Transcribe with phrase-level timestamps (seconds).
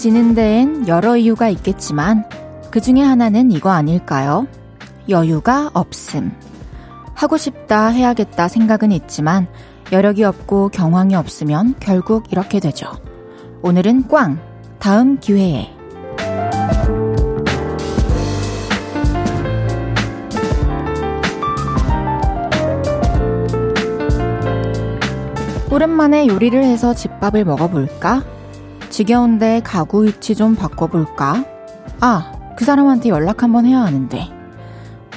[0.00, 2.24] 헤어지는 데엔 여러 이유가 있겠지만
[2.70, 4.46] 그 중에 하나는 이거 아닐까요?
[5.10, 6.32] 여유가 없음.
[7.12, 9.46] 하고 싶다 해야겠다 생각은 있지만
[9.92, 12.90] 여력이 없고 경황이 없으면 결국 이렇게 되죠.
[13.60, 14.40] 오늘은 꽝!
[14.78, 15.68] 다음 기회에.
[25.70, 28.39] 오랜만에 요리를 해서 집밥을 먹어볼까?
[28.90, 31.44] 지겨운데 가구 위치 좀 바꿔볼까?
[32.00, 34.28] 아, 그 사람한테 연락 한번 해야 하는데.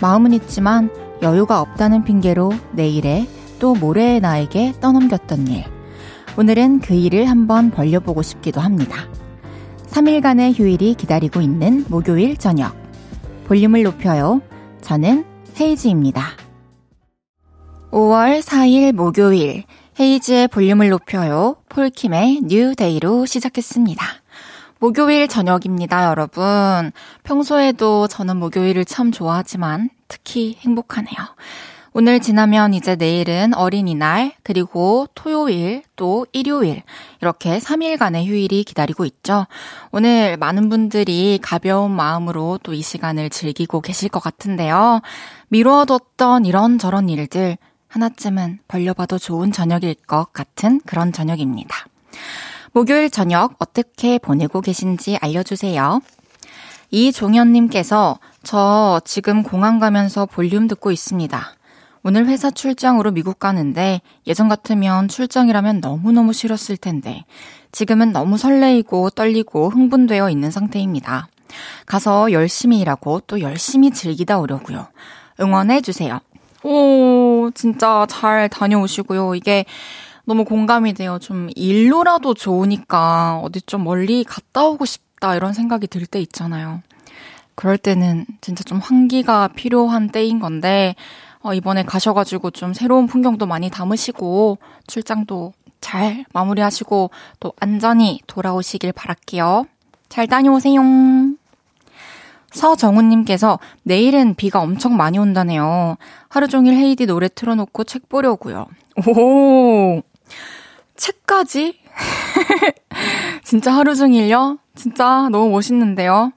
[0.02, 0.90] 마음은 있지만
[1.22, 3.28] 여유가 없다는 핑계로 내일에
[3.60, 5.66] 또 모레의 나에게 떠넘겼던 일.
[6.38, 9.08] 오늘은 그 일을 한번 벌려보고 싶기도 합니다.
[9.88, 12.76] 3일간의 휴일이 기다리고 있는 목요일 저녁.
[13.48, 14.42] 볼륨을 높여요.
[14.82, 15.26] 저는
[15.60, 16.24] 헤이즈입니다.
[17.92, 19.64] 5월 4일 목요일.
[20.00, 21.56] 헤이즈의 볼륨을 높여요.
[21.70, 24.06] 폴킴의 뉴데이로 시작했습니다.
[24.80, 26.92] 목요일 저녁입니다, 여러분.
[27.24, 31.16] 평소에도 저는 목요일을 참 좋아하지만 특히 행복하네요.
[31.96, 36.82] 오늘 지나면 이제 내일은 어린이날, 그리고 토요일, 또 일요일,
[37.22, 39.46] 이렇게 3일간의 휴일이 기다리고 있죠.
[39.92, 45.02] 오늘 많은 분들이 가벼운 마음으로 또 이 시간을 즐기고 계실 것 같은데요.
[45.50, 47.58] 미뤄뒀던 이런저런 일들,
[47.94, 51.86] 하나쯤은 벌려봐도 좋은 저녁일 것 같은 그런 저녁입니다.
[52.72, 56.02] 목요일 저녁 어떻게 보내고 계신지 알려주세요.
[56.90, 61.56] 이종현님께서 저 지금 공항 가면서 볼륨 듣고 있습니다.
[62.02, 67.26] 오늘 회사 출장으로 미국 가는데 예전 같으면 출장이라면 너무너무 싫었을 텐데
[67.72, 71.28] 지금은 너무 설레이고 떨리고 흥분되어 있는 상태입니다.
[71.86, 74.88] 가서 열심히 일하고 또 열심히 즐기다 오려고요.
[75.40, 76.20] 응원해 주세요.
[76.64, 79.36] 오, 진짜 잘 다녀오시고요.
[79.36, 79.66] 이게
[80.26, 81.20] 너무 공감이 돼요.
[81.20, 86.82] 좀 일로라도 좋으니까 어디 좀 멀리 갔다 오고 싶다 이런 생각이 들 때 있잖아요.
[87.56, 90.96] 그럴 때는 진짜 좀 환기가 필요한 때인 건데,
[91.42, 94.58] 어, 이번에 가셔가지고 좀 새로운 풍경도 많이 담으시고,
[94.88, 99.66] 출장도 잘 마무리하시고, 또 안전히 돌아오시길 바랄게요.
[100.10, 100.82] 잘 다녀오세요.
[102.54, 105.98] 서정훈님께서 내일은 비가 엄청 많이 온다네요.
[106.30, 108.68] 하루 종일 헤이디 노래 틀어놓고 책 보려고요.
[109.08, 110.02] 오,
[110.96, 111.80] 책까지?
[113.44, 114.60] 진짜 하루 종일요?
[114.76, 116.32] 진짜 너무 멋있는데요?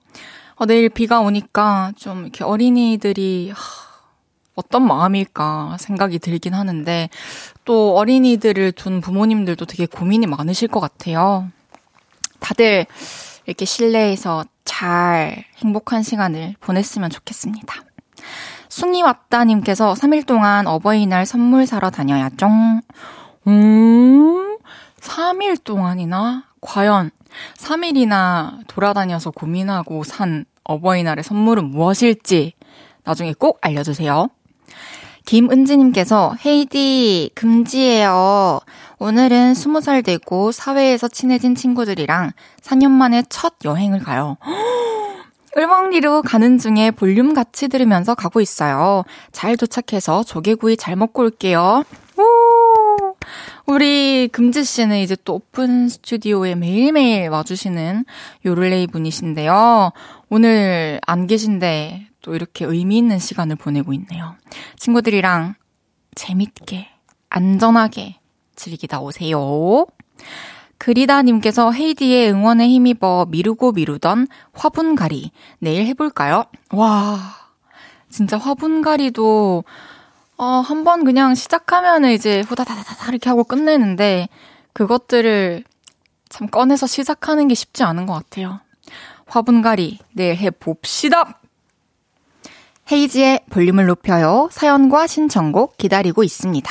[0.56, 3.60] 어, 내일 비가 오니까 좀 이렇게 어린이들이 하,
[4.54, 7.10] 어떤 마음일까 생각이 들긴 하는데
[7.66, 11.50] 또 어린이들을 둔 부모님들도 되게 고민이 많으실 것 같아요.
[12.40, 12.86] 다들
[13.44, 17.74] 이렇게 실내에서 잘 행복한 시간을 보냈으면 좋겠습니다.
[18.68, 22.46] 숭이 왔다님께서 3일 동안 어버이날 선물 사러 다녀야죠.
[23.46, 24.58] 음,
[25.00, 26.44] 3일 동안이나?
[26.60, 27.10] 과연
[27.56, 32.52] 3일이나 돌아다녀서 고민하고 산 어버이날의 선물은 무엇일지
[33.04, 34.28] 나중에 꼭 알려주세요.
[35.26, 38.60] 김은지님께서 헤이디 금지예요.
[38.98, 44.38] 오늘은 20살 되고 사회에서 친해진 친구들이랑 4년 만에 첫 여행을 가요.
[45.56, 49.04] 을왕리로 가는 중에 볼륨 같이 들으면서 가고 있어요.
[49.32, 51.84] 잘 도착해서 조개구이 잘 먹고 올게요.
[52.18, 53.16] 오!
[53.66, 58.04] 우리 금지 씨는 이제 또 오픈 스튜디오에 매일매일 와주시는
[58.44, 59.92] 요를레이 분이신데요.
[60.30, 64.36] 오늘 안 계신데 또 이렇게 의미 있는 시간을 보내고 있네요.
[64.76, 65.54] 친구들이랑
[66.14, 66.88] 재밌게,
[67.28, 68.16] 안전하게
[68.56, 69.86] 즐기다 오세요.
[70.78, 76.44] 그리다님께서 헤이디의 응원에 힘입어 미루고 미루던 화분가리 내일 해볼까요?
[76.72, 77.18] 와,
[78.10, 79.64] 진짜 화분가리도
[80.38, 84.28] 어, 한번 그냥 시작하면은 이제 후다다다다 이렇게 하고 끝내는데
[84.74, 85.64] 그것들을
[86.28, 88.60] 참 꺼내서 시작하는 게 쉽지 않은 것 같아요.
[89.26, 91.40] 화분가리 내일 해봅시다!
[92.92, 94.48] 헤이지의 볼륨을 높여요.
[94.52, 96.70] 사연과 신청곡 기다리고 있습니다.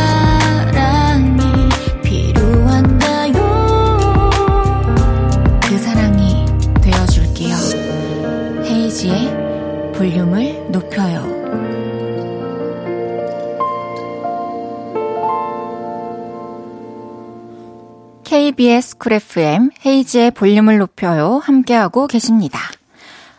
[18.31, 22.59] KBS 쿨 FM 헤이지의 볼륨을 높여요 함께하고 계십니다.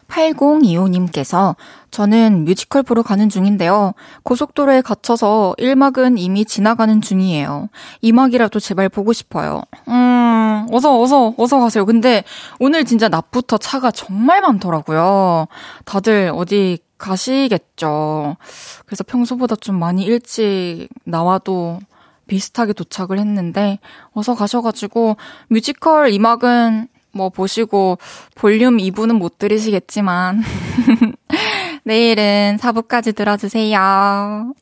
[0.08, 1.56] 8025님께서
[1.90, 3.94] 저는 뮤지컬 보러 가는 중인데요.
[4.22, 7.70] 고속도로에 갇혀서 1막은 이미 지나가는 중이에요.
[8.04, 9.62] 2막이라도 제발 보고 싶어요.
[9.88, 11.86] 음, 어서, 어서, 어서 가세요.
[11.86, 12.22] 근데
[12.58, 15.46] 오늘 진짜 낮부터 차가 정말 많더라고요.
[15.86, 18.36] 다들 어디 가시겠죠.
[18.84, 21.78] 그래서 평소보다 좀 많이 일찍 나와도
[22.26, 23.78] 비슷하게 도착을 했는데,
[24.12, 25.16] 어서 가셔가지고,
[25.48, 27.98] 뮤지컬 2막은 뭐 보시고
[28.34, 30.42] 볼륨 2부는 못 들으시겠지만
[31.84, 34.54] 내일은 4부까지 들어주세요.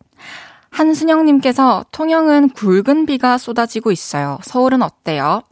[0.70, 4.38] 한순영님께서 통영은 굵은 비가 쏟아지고 있어요.
[4.42, 5.42] 서울은 어때요?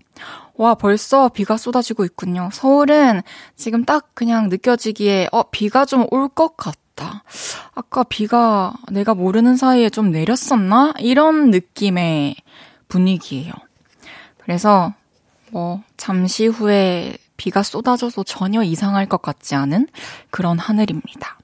[0.54, 2.50] 와, 벌써 비가 쏟아지고 있군요.
[2.52, 3.22] 서울은
[3.56, 7.23] 지금 딱 그냥 느껴지기에, 어, 비가 좀 올 것 같 다.
[7.75, 10.93] 아까 비가 내가 모르는 사이에 좀 내렸었나?
[10.99, 12.37] 이런 느낌의
[12.89, 13.53] 분위기예요.
[14.39, 14.93] 그래서
[15.50, 19.87] 뭐, 잠시 후에 비가 쏟아져서 전혀 이상할 것 같지 않은
[20.31, 21.39] 그런 하늘입니다.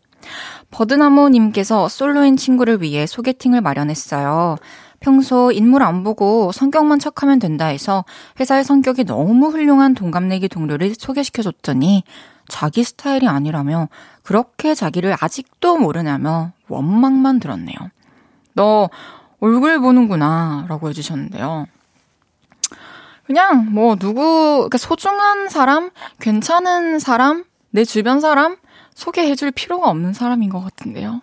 [0.71, 4.57] 버드나무님께서 솔로인 친구를 위해 소개팅을 마련했어요.
[5.01, 8.05] 평소 인물 안 보고 성격만 척하면 된다 해서
[8.41, 12.05] 회사의 성격이 너무 훌륭한 동갑내기 동료를 소개시켜줬더니
[12.49, 13.89] 자기 스타일이 아니라며
[14.23, 17.77] 그렇게 자기를 아직도 모르냐며 원망만 들었네요.
[18.55, 18.89] 너
[19.41, 21.67] 얼굴 보는구나 라고 해주셨는데요.
[23.27, 28.57] 그냥 뭐 누구 그러니까 소중한 사람, 괜찮은 사람, 내 주변 사람
[28.95, 31.21] 소개해줄 필요가 없는 사람인 것 같은데요.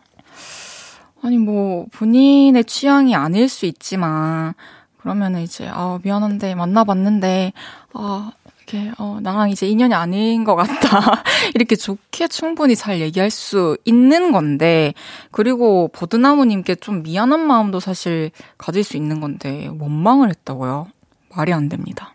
[1.23, 4.53] 아니 뭐 본인의 취향이 아닐 수 있지만
[4.97, 7.53] 그러면은 이제 아 미안한데 만나봤는데
[7.93, 8.31] 아
[8.71, 11.23] 이렇게 어 나랑 이제 인연이 아닌 것 같다
[11.53, 14.93] 이렇게 좋게 충분히 잘 얘기할 수 있는 건데
[15.31, 20.87] 그리고 버드나무님께 좀 미안한 마음도 사실 가질 수 있는 건데 원망을 했다고요.
[21.35, 22.13] 말이 안 됩니다.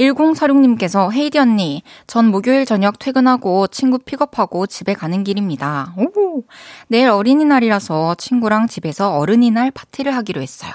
[0.00, 5.94] 1046님께서 헤이디 언니, 전 목요일 저녁 퇴근하고 친구 픽업하고 집에 가는 길입니다.
[5.96, 6.42] 오!
[6.88, 10.72] 내일 어린이날이라서 친구랑 집에서 어른이날 파티를 하기로 했어요.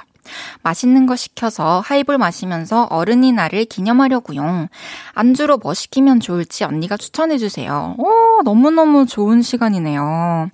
[0.61, 4.67] 맛있는 거 시켜서 하이볼 마시면서 어른이날을 기념하려고요.
[5.13, 7.95] 안주로 뭐 시키면 좋을지 언니가 추천해주세요.
[7.97, 10.49] 오, 너무너무 좋은 시간이네요.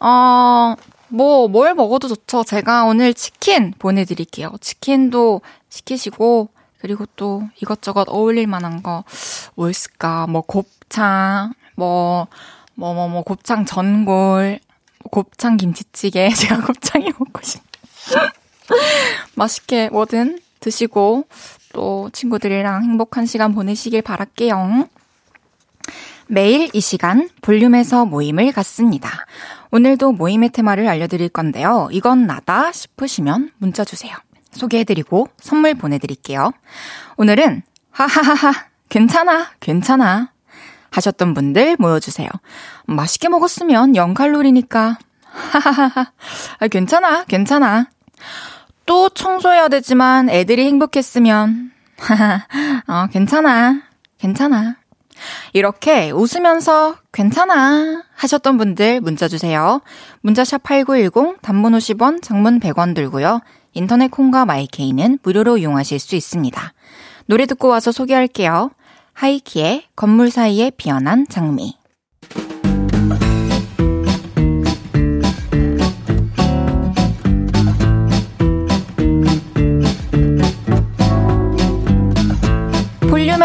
[0.00, 0.74] 어,
[1.08, 2.44] 뭐, 뭘 먹어도 좋죠.
[2.44, 4.52] 제가 오늘 치킨 보내드릴게요.
[4.60, 6.48] 치킨도 시키시고,
[6.78, 9.04] 그리고 또 이것저것 어울릴 만한 거,
[9.54, 10.26] 뭐 있을까?
[10.28, 12.28] 뭐, 곱창, 뭐,
[12.74, 14.60] 뭐, 뭐, 뭐, 곱창 전골,
[15.10, 16.28] 곱창 김치찌개.
[16.34, 17.60] 제가 곱창이 먹고 싶.
[19.34, 21.26] 맛있게 뭐든 드시고,
[21.72, 24.88] 또 친구들이랑 행복한 시간 보내시길 바랄게요.
[26.26, 29.26] 매일 이 시간 볼륨에서 모임을 갖습니다.
[29.72, 31.88] 오늘도 모임의 테마를 알려드릴 건데요.
[31.90, 34.16] 이건 나다 싶으시면 문자 주세요.
[34.52, 36.52] 소개해드리고 선물 보내드릴게요.
[37.16, 40.32] 오늘은 하하하하 괜찮아 괜찮아
[40.90, 42.28] 하셨던 분들 모여주세요.
[42.86, 46.12] 맛있게 먹었으면 0칼로리니까 하하하하
[46.58, 47.86] 아, 괜찮아 괜찮아
[48.90, 51.70] 또 청소해야 되지만 애들이 행복했으면
[52.88, 53.82] 어, 괜찮아
[54.18, 54.78] 괜찮아
[55.52, 59.80] 이렇게 웃으면서 괜찮아 하셨던 분들 문자 주세요.
[60.22, 63.42] 문자샵 8910 단문 50원, 장문 100원 들고요.
[63.74, 66.72] 인터넷 콩과 마이케이는 무료로 이용하실 수 있습니다.
[67.26, 68.72] 노래 듣고 와서 소개할게요.
[69.12, 71.79] 하이키의 건물 사이에 피어난 장미.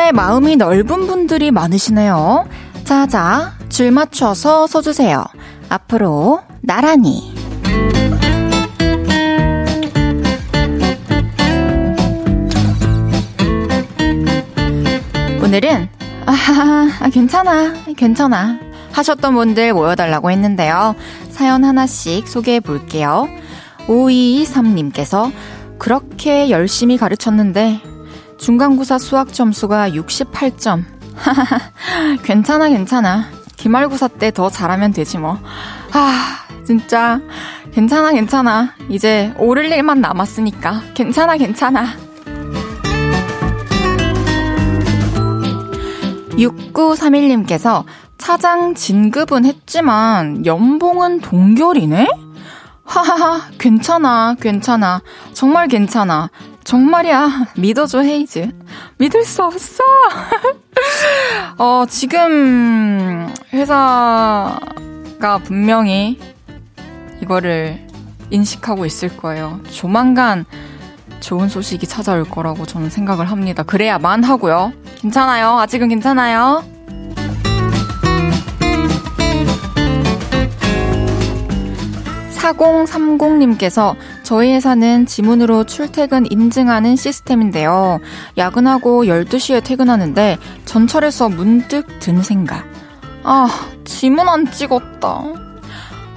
[0.06, 2.48] 볼륨에 마음이 넓은 분들이 많으시네요.
[2.84, 5.26] 자자, 줄 맞춰서 서주세요.
[5.70, 7.34] 앞으로 나란히.
[15.44, 15.90] 오늘은
[16.28, 18.60] 아, 아, 괜찮아, 괜찮아
[18.92, 20.96] 하셨던 분들 모여달라고 했는데요.
[21.30, 23.28] 사연 하나씩 소개해 볼게요.
[23.88, 25.32] 5223님께서
[25.80, 27.95] 그렇게 열심히 가르쳤는데
[28.38, 30.84] 중간고사 수학 점수가 68점.
[32.24, 33.26] 괜찮아, 괜찮아.
[33.56, 35.40] 기말고사 때 더 잘하면 되지 뭐.
[35.94, 37.20] 아, 진짜.
[37.72, 38.74] 괜찮아, 괜찮아.
[38.90, 40.82] 이제 오를 일만 남았으니까.
[40.94, 41.88] 괜찮아, 괜찮아.
[46.38, 47.86] 6931님께서
[48.18, 52.08] 차장 진급은 했지만 연봉은 동결이네?
[52.84, 55.02] 하하하, 괜찮아, 괜찮아.
[55.34, 56.30] 정말 괜찮아.
[56.66, 57.46] 정말이야.
[57.58, 58.50] 믿어줘, 헤이즈.
[58.98, 59.84] 믿을 수 없어.
[61.58, 64.60] 어, 지금 회사가
[65.44, 66.20] 분명히
[67.22, 67.88] 이거를
[68.32, 69.62] 인식하고 있을 거예요.
[69.70, 70.46] 조만간
[71.20, 73.62] 좋은 소식이 찾아올 거라고 저는 생각을 합니다.
[73.64, 74.74] 그래야만 하고요.
[74.96, 75.60] 괜찮아요.
[75.60, 76.64] 아직은 괜찮아요.
[82.46, 83.96] 4030님께서
[84.26, 88.00] 저희 회사는 지문으로 출퇴근 인증하는 시스템인데요.
[88.38, 92.66] 야근하고 12시에 퇴근하는데 전철에서 문득 든 생각.
[93.24, 93.48] 아,
[93.86, 95.22] 지문 안 찍었다.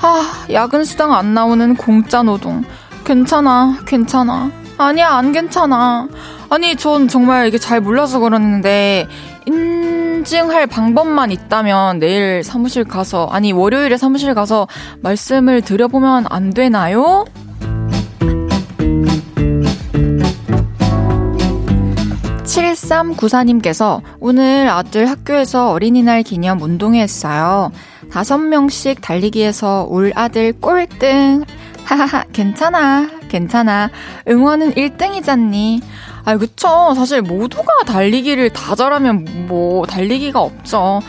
[0.00, 2.65] 아, 야근 수당 안 나오는 공짜 노동.
[3.05, 4.50] 괜찮아, 괜찮아.
[4.79, 6.09] 아니야, 안 괜찮아.
[6.49, 9.07] 아니, 전 정말 이게 잘 몰라서 그러는데,
[9.45, 14.67] 인증할 방법만 있다면 내일 사무실 가서, 아니, 월요일에 사무실 가서
[15.03, 17.27] 말씀을 드려보면 안 되나요?
[22.78, 27.73] 칠삼구사님께서 오늘 아들 학교에서 어린이날 기념 운동회 했어요.
[28.12, 31.44] 다섯 명씩 달리기에서 올 아들 꼴등.
[31.85, 33.90] 하하하, 괜찮아, 괜찮아.
[34.28, 35.80] 응원은 1등이잖니.
[36.25, 36.92] 아, 그쵸.
[36.94, 41.00] 사실 모두가 달리기를 다 잘하면 뭐, 달리기가 없죠.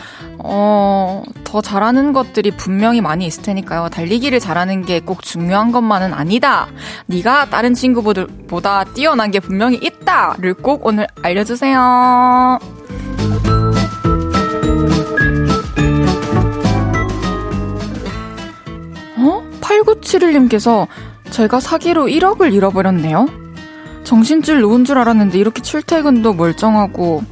[0.41, 3.89] 어, 더 잘하는 것들이 분명히 많이 있을 테니까요.
[3.89, 6.67] 달리기를 잘하는 게 꼭 중요한 것만은 아니다.
[7.08, 12.60] 네가 다른 친구들보다 뛰어난 게 분명히 있다를 꼭 오늘 알려주세요.
[19.17, 19.43] 어?
[19.62, 20.88] 8971님께서
[21.29, 23.27] 제가 사기로 1억을 잃어버렸네요.
[24.03, 27.24] 정신줄 놓은 줄 알았는데 이렇게 출퇴근도 멀쩡하고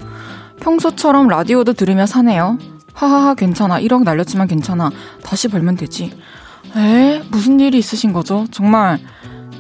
[0.60, 2.58] 평소처럼 라디오도 들으며 사네요.
[2.98, 3.80] 하하하 괜찮아.
[3.80, 4.90] 1억 날렸지만 괜찮아.
[5.24, 6.12] 다시 벌면 되지.
[6.76, 7.22] 에?
[7.30, 8.48] 무슨 일이 있으신 거죠?
[8.50, 9.00] 정말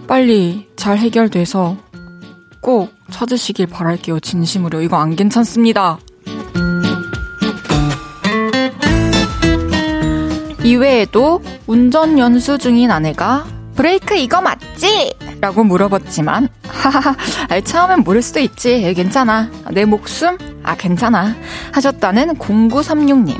[0.07, 1.77] 빨리 잘 해결돼서
[2.61, 4.19] 꼭 찾으시길 바랄게요.
[4.21, 4.81] 진심으로.
[4.81, 5.99] 이거 안 괜찮습니다.
[10.63, 13.45] 이외에도 운전 연수 중인 아내가
[13.77, 15.13] 브레이크 이거 맞지?
[15.39, 17.15] 라고 물어봤지만 하하하
[17.63, 18.93] 처음엔 모를 수도 있지.
[18.95, 19.49] 괜찮아.
[19.71, 20.37] 내 목숨?
[20.63, 21.35] 아 괜찮아.
[21.73, 23.37] 하셨다는 0936님.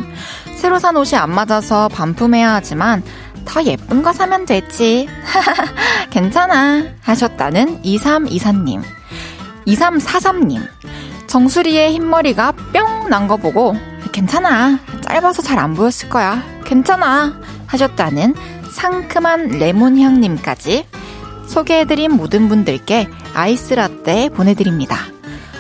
[0.56, 3.04] 새로 산 옷이 안 맞아서 반품해야 하지만
[3.46, 5.08] 더 예쁜 거 사면 되지.
[5.26, 5.66] 하하하
[6.12, 6.84] 괜찮아.
[7.02, 8.84] 하셨다는 2324님.
[9.66, 10.62] 2343님.
[11.26, 13.76] 정수리에 흰머리가 뿅 난 거 보고
[14.12, 14.80] 괜찮아.
[15.02, 16.44] 짧아서 잘 안 보였을 거야.
[16.64, 17.34] 괜찮아.
[17.66, 18.36] 하셨다는
[18.82, 20.86] 상큼한 레몬향님까지
[21.48, 24.98] 소개해드린 모든 분들께 아이스 라떼 보내드립니다.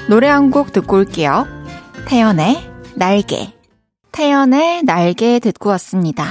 [0.07, 1.47] 노래 한 곡 듣고 올게요.
[2.05, 3.53] 태연의 날개.
[4.11, 6.25] 태연의 날개 듣고 왔습니다.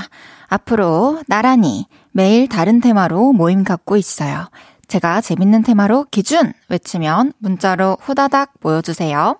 [0.46, 4.48] 앞으로 나란히 매일 다른 테마로 모임 갖고 있어요.
[4.86, 9.38] 제가 재밌는 테마로 기준 외치면 문자로 후다닥 모여주세요.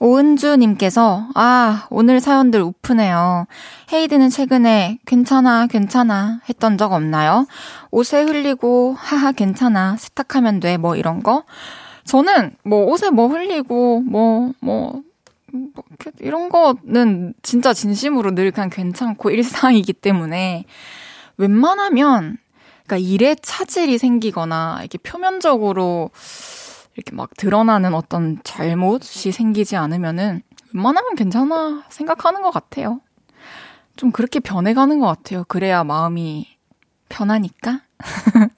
[0.00, 3.46] 오은주님께서, 아, 오늘 사연들 우프네요.
[3.92, 7.46] 헤이드는 최근에 괜찮아, 괜찮아 했던 적 없나요?
[7.90, 9.96] 옷에 흘리고, 하하, 괜찮아.
[9.98, 10.78] 세탁하면 돼.
[10.78, 11.44] 뭐 이런 거?
[12.04, 15.02] 저는 뭐 옷에 뭐 흘리고, 뭐, 뭐,
[15.52, 15.70] 뭐
[16.20, 20.64] 이런 거는 진짜 진심으로 늘 그냥 괜찮고 일상이기 때문에
[21.36, 22.38] 웬만하면,
[22.86, 26.10] 그러니까 일에 차질이 생기거나 이렇게 표면적으로
[27.00, 30.42] 이렇게 막 드러나는 어떤 잘못이 생기지 않으면은
[30.74, 33.00] 웬만하면 괜찮아 생각하는 것 같아요.
[33.96, 35.44] 좀 그렇게 변해가는 것 같아요.
[35.48, 36.46] 그래야 마음이
[37.08, 37.80] 편하니까.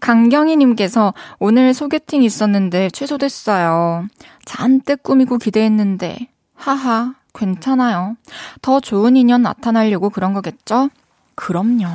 [0.00, 4.06] 강경희님께서 오늘 소개팅 있었는데 취소됐어요.
[4.44, 8.16] 잔뜩 꾸미고 기대했는데, 하하, 괜찮아요.
[8.62, 10.90] 더 좋은 인연 나타나려고 그런 거겠죠?
[11.34, 11.86] 그럼요.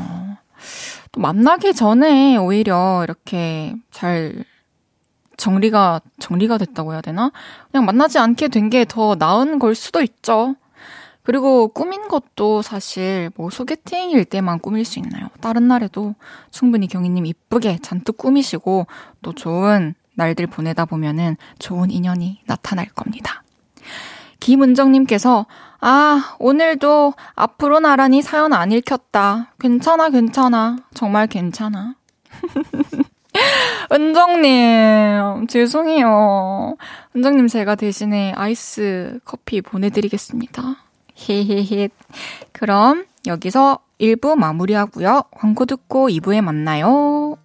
[1.12, 4.46] 또 만나기 전에 오히려 이렇게 잘
[5.38, 7.32] 정리가, 정리가 됐다고 해야 되나?
[7.72, 10.56] 그냥 만나지 않게 된 게 더 나은 걸 수도 있죠.
[11.24, 15.30] 그리고 꾸민 것도 사실 뭐 소개팅일 때만 꾸밀 수 있나요?
[15.42, 16.14] 다른 날에도
[16.52, 18.86] 충분히 경희님 이쁘게 잔뜩 꾸미시고
[19.24, 23.44] 또 좋은 날들 보내다 보면은 좋은 인연이 나타날 겁니다.
[24.40, 25.48] 김은정님께서,
[25.82, 29.54] 아, 오늘도 앞으로 나란히 사연 안 읽혔다.
[29.60, 30.78] 괜찮아, 괜찮아.
[30.94, 31.96] 정말 괜찮아.
[33.92, 36.76] 은정님, 죄송해요.
[37.16, 40.78] 은정님 제가 대신에 아이스 커피 보내드리겠습니다.
[41.14, 41.90] 히히히.
[42.52, 45.24] 그럼 여기서 1부 마무리하고요.
[45.32, 47.38] 광고 듣고 2부에 만나요.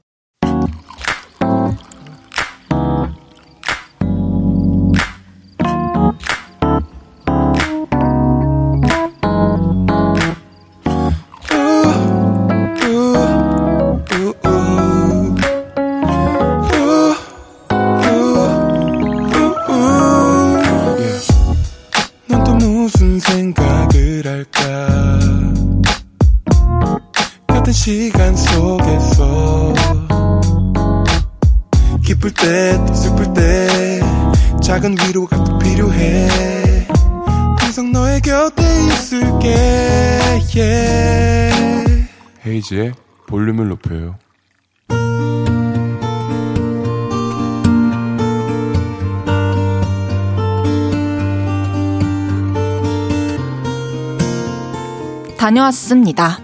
[55.61, 56.39] 다녀왔습니다.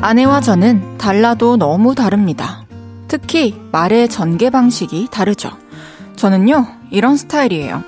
[0.00, 2.64] 아내와 저는 달라도 너무 다릅니다.
[3.08, 5.50] 특히 말의 전개 방식이 다르죠.
[6.14, 7.82] 저는요, 이런 스타일이에요.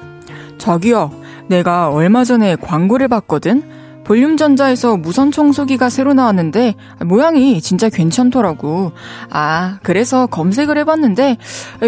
[0.58, 1.12] 저기요,
[1.46, 3.62] 내가 얼마 전에 광고를 봤거든?
[4.04, 8.92] 볼륨 전자에서 무선 청소기가 새로 나왔는데 모양이 진짜 괜찮더라고.
[9.30, 11.36] 아, 그래서 검색을 해봤는데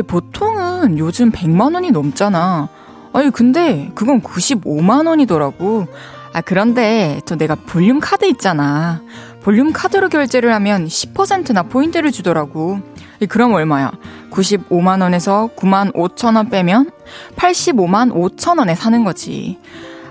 [0.07, 2.69] 보통은 요즘 100만 원이 넘잖아.
[3.13, 5.87] 아니, 근데 그건 95만 원이더라고.
[6.33, 9.03] 아, 그런데 저 내가 볼륨 카드 있잖아.
[9.43, 12.81] 볼륨 카드로 결제를 하면 10%나 포인트를 주더라고.
[13.29, 13.93] 그럼 얼마야?
[14.31, 16.91] 95만 원에서 9만 5천 원 빼면
[17.37, 19.59] 85만 5천 원에 사는 거지.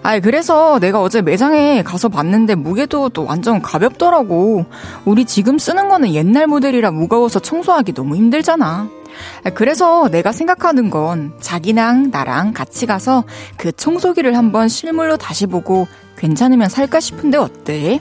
[0.03, 4.65] 아, 그래서 내가 어제 매장에 가서 봤는데 무게도 또 완전 가볍더라고.
[5.05, 8.89] 우리 지금 쓰는 거는 옛날 모델이라 무거워서 청소하기 너무 힘들잖아.
[9.53, 13.25] 그래서 내가 생각하는 건 자기랑 나랑 같이 가서
[13.58, 18.00] 그 청소기를 한번 실물로 다시 보고 괜찮으면 살까 싶은데 어때?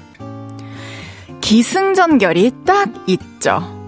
[1.41, 3.81] 기승전결이 딱 있죠.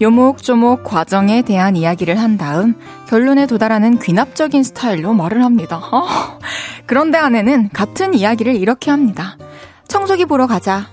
[0.00, 2.74] 요목조목 과정에 대한 이야기를 한 다음
[3.06, 5.78] 결론에 도달하는 귀납적인 스타일로 말을 합니다.
[5.92, 6.06] 어?
[6.86, 9.36] 그런데 아내는 같은 이야기를 이렇게 합니다.
[9.88, 10.88] 청소기 보러 가자.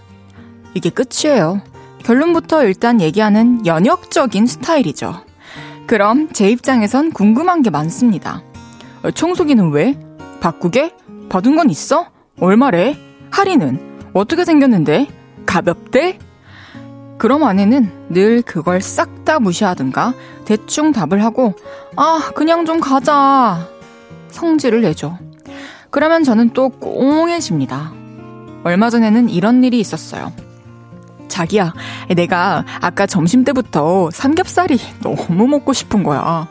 [0.73, 1.61] 이게 끝이에요.
[2.03, 5.23] 결론부터 일단 얘기하는 연역적인 스타일이죠.
[5.87, 8.41] 그럼 제 입장에선 궁금한 게 많습니다.
[9.03, 9.99] 어, 청소기는 왜?
[10.39, 10.93] 바꾸게?
[11.29, 12.07] 받은 건 있어?
[12.39, 12.97] 얼마래?
[13.31, 14.11] 할인은?
[14.13, 15.07] 어떻게 생겼는데?
[15.45, 16.19] 가볍대?
[17.17, 21.53] 그럼 아내는 늘 그걸 싹 다 무시하든가 대충 답을 하고
[21.95, 23.67] 아 그냥 좀 가자
[24.31, 25.17] 성질을 내죠.
[25.89, 27.93] 그러면 저는 또 꽁해집니다.
[28.65, 30.33] 얼마 전에는 이런 일이 있었어요.
[31.27, 31.73] 자기야,
[32.15, 36.47] 내가 아까 점심 때부터 삼겹살이 너무 먹고 싶은 거야.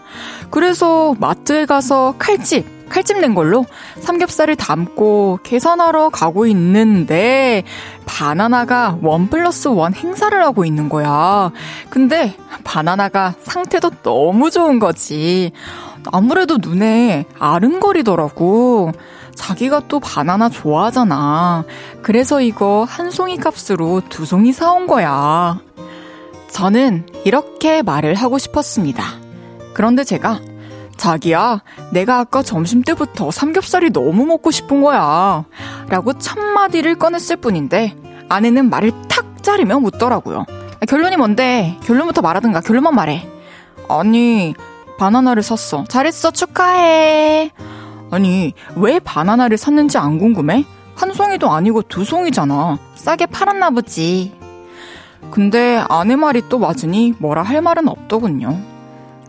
[0.51, 3.65] 그래서 마트에 가서 칼집, 칼집 낸 걸로
[4.01, 7.65] 삼겹살을 담고 계산하러 가고 있는데
[8.05, 11.53] 바나나가 원 플러스 원 행사를 하고 있는 거야.
[11.89, 15.53] 근데 바나나가 상태도 너무 좋은 거지.
[16.13, 18.93] 아무래도 눈에 아른거리더라고.
[19.35, 21.65] 자기가 또 바나나 좋아하잖아.
[22.03, 25.59] 그래서 이거 한 송이 값으로 두 송이 사온 거야.
[26.51, 29.03] 저는 이렇게 말을 하고 싶었습니다.
[29.73, 30.41] 그런데 제가
[30.97, 35.45] 자기야, 내가 아까 점심 때부터 삼겹살이 너무 먹고 싶은 거야.
[35.89, 37.97] 라고 첫마디를 꺼냈을 뿐인데,
[38.29, 40.47] 아내는 말을 탁 자르며 묻더라고요.
[40.89, 41.77] 결론이 뭔데?
[41.85, 43.29] 결론부터 말하든가, 결론만 말해.
[43.89, 44.55] 아니,
[44.99, 45.85] 바나나를 샀어.
[45.89, 47.51] 잘했어, 축하해.
[48.11, 50.65] 아니, 왜 바나나를 샀는지 안 궁금해?
[50.95, 52.79] 한 송이도 아니고 두 송이잖아.
[52.95, 54.33] 싸게 팔았나 보지.
[55.31, 58.72] 근데 아내 말이 또 맞으니 뭐라 할 말은 없더군요.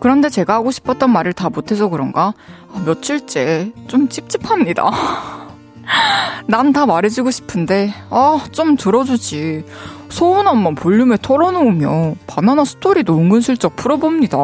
[0.04, 2.34] 그런데 제가 하고 싶었던 말을 다 못해서 그런가
[2.74, 4.84] 아, 며칠째 좀 찝찝합니다.
[6.48, 9.64] 난 다 말해주고 싶은데 아 좀 들어주지.
[10.10, 14.38] 소원한만 볼륨에 털어놓으며 바나나 스토리도 은근슬쩍 풀어봅니다.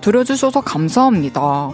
[0.00, 1.72] 들어주셔서 감사합니다.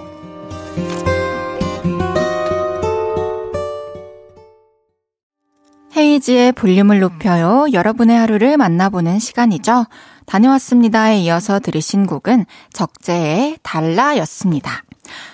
[5.97, 7.67] 헤이지의 볼륨을 높여요.
[7.73, 9.87] 여러분의 하루를 만나보는 시간이죠.
[10.27, 14.83] 다녀왔습니다에 이어서 들으신 곡은 적재의 달라였습니다.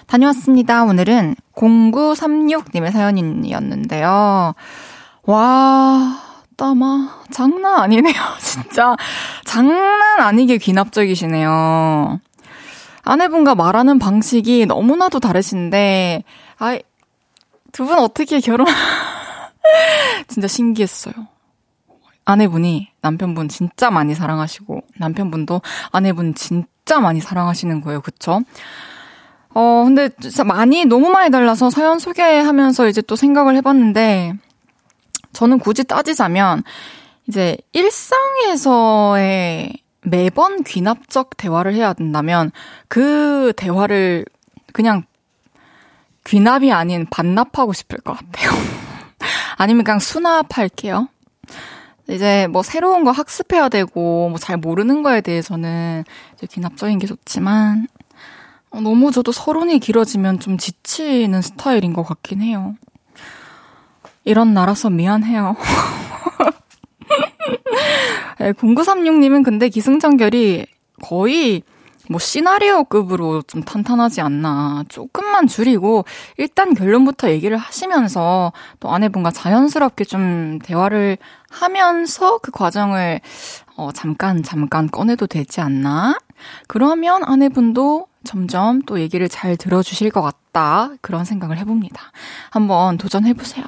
[0.06, 0.84] 다녀왔습니다.
[0.84, 4.54] 오늘은 0936님의 사연이었는데요.
[5.24, 6.20] 와,
[6.56, 8.14] 따마, 장난 아니네요.
[8.38, 8.94] 진짜,
[9.44, 12.20] 장난 아니게 귀납적이시네요.
[13.02, 16.22] 아내분과 말하는 방식이 너무나도 다르신데,
[16.58, 16.78] 아,
[17.72, 18.66] 두분 어떻게 결혼,
[20.28, 21.14] 진짜 신기했어요.
[22.24, 28.00] 아내분이 남편분 진짜 많이 사랑하시고 남편분도 아내분 진짜 많이 사랑하시는 거예요.
[28.00, 28.42] 그쵸?
[29.54, 34.34] 어, 근데 진짜 많이, 너무 많이 달라서 사연 소개하면서 이제 또 생각을 해봤는데,
[35.32, 36.62] 저는 굳이 따지자면,
[37.28, 42.50] 이제 일상에서의 매번 귀납적 대화를 해야 된다면,
[42.88, 44.24] 그 대화를
[44.72, 45.04] 그냥
[46.24, 48.50] 귀납이 아닌 반납하고 싶을 것 같아요.
[49.62, 51.08] 아니면 그냥 수납할게요.
[52.08, 56.02] 이제 뭐 새로운 거 학습해야 되고 뭐 잘 모르는 거에 대해서는
[56.34, 57.86] 이제 귀납적인 게 좋지만
[58.70, 62.74] 어, 너무 저도 서론이 길어지면 좀 지치는 스타일인 것 같긴 해요.
[64.24, 65.54] 이런 나라서 미안해요.
[68.38, 70.66] 0936님은 근데 기승전결이
[71.02, 71.62] 거의
[72.08, 74.84] 뭐 시나리오급으로 좀 탄탄하지 않나.
[74.88, 76.04] 조금만 줄이고
[76.36, 81.18] 일단 결론부터 얘기를 하시면서 또 아내분과 자연스럽게 좀 대화를
[81.50, 83.20] 하면서 그 과정을
[83.76, 86.18] 어, 잠깐 잠깐 꺼내도 되지 않나?
[86.66, 90.90] 그러면 아내분도 점점 또 얘기를 잘 들어주실 것 같다.
[91.00, 92.12] 그런 생각을 해봅니다.
[92.50, 93.64] 한번 도전해보세요.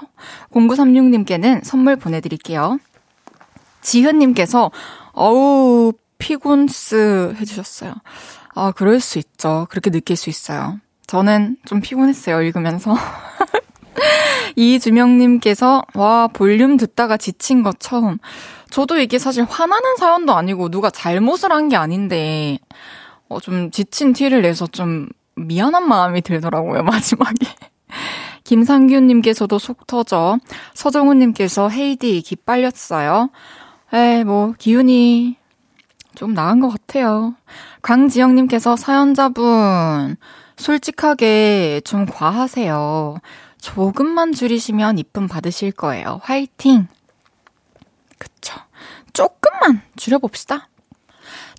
[0.53, 2.79] 0936님께는 선물 보내드릴게요.
[3.81, 4.71] 지현님께서,
[5.13, 5.93] 어우,
[6.25, 7.93] 피곤스 해주셨어요.
[8.55, 9.67] 아, 그럴 수 있죠.
[9.69, 10.79] 그렇게 느낄 수 있어요.
[11.07, 12.97] 저는 좀 피곤했어요, 읽으면서.
[14.57, 18.17] 이주명님께서, 와, 볼륨 듣다가 지친 것 처음.
[18.71, 22.59] 저도 이게 사실 화나는 사연도 아니고 누가 잘못을 한 게 아닌데,
[23.29, 27.47] 어, 좀 지친 티를 내서 좀 미안한 마음이 들더라고요, 마지막에.
[28.45, 30.39] 김상균님께서도 속 터져.
[30.73, 33.29] 서정훈님께서 헤이디 기빨렸어요.
[33.93, 35.37] 에이, 뭐, 기운이
[36.15, 37.35] 좀 나은 것 같아요.
[37.83, 40.17] 강지영님께서 사연자분,
[40.57, 43.17] 솔직하게 좀 과하세요.
[43.61, 46.21] 조금만 줄이시면 이쁨 받으실 거예요.
[46.23, 46.87] 화이팅!
[48.19, 48.61] 그쵸.
[49.13, 50.69] 조금만 줄여봅시다.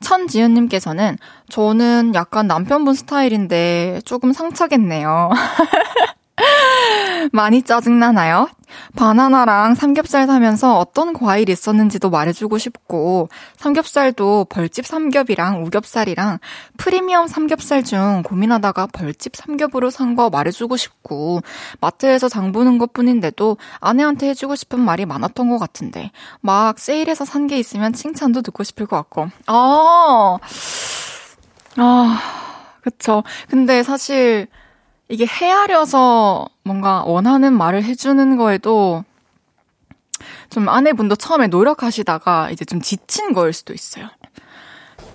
[0.02, 1.18] 천지은님께서는
[1.50, 5.32] 저는 약간 남편분 스타일인데 조금 상처겠네요.
[7.32, 8.50] 많이 짜증나나요?
[8.98, 16.40] 바나나랑 삼겹살 사면서 어떤 과일 있었는지도 말해주고 싶고, 삼겹살도 벌집 삼겹이랑 우겹살이랑
[16.78, 21.42] 프리미엄 삼겹살 중 고민하다가 벌집 삼겹으로 산 거 말해주고 싶고,
[21.82, 27.48] 마트에서 장 보는 것 뿐인데도 아내한테 해주고 싶은 말이 많았던 것 같은데, 막 세일해서 산
[27.48, 29.28] 게 있으면 칭찬도 듣고 싶을 것 같고.
[29.48, 30.38] 아,
[31.78, 32.22] 아,
[32.82, 33.24] 그쵸.
[33.50, 34.48] 근데 사실,
[35.08, 39.04] 이게 헤아려서 뭔가 원하는 말을 해주는 거에도
[40.50, 44.08] 좀 아내분도 처음에 노력하시다가 이제 좀 지친 거일 수도 있어요.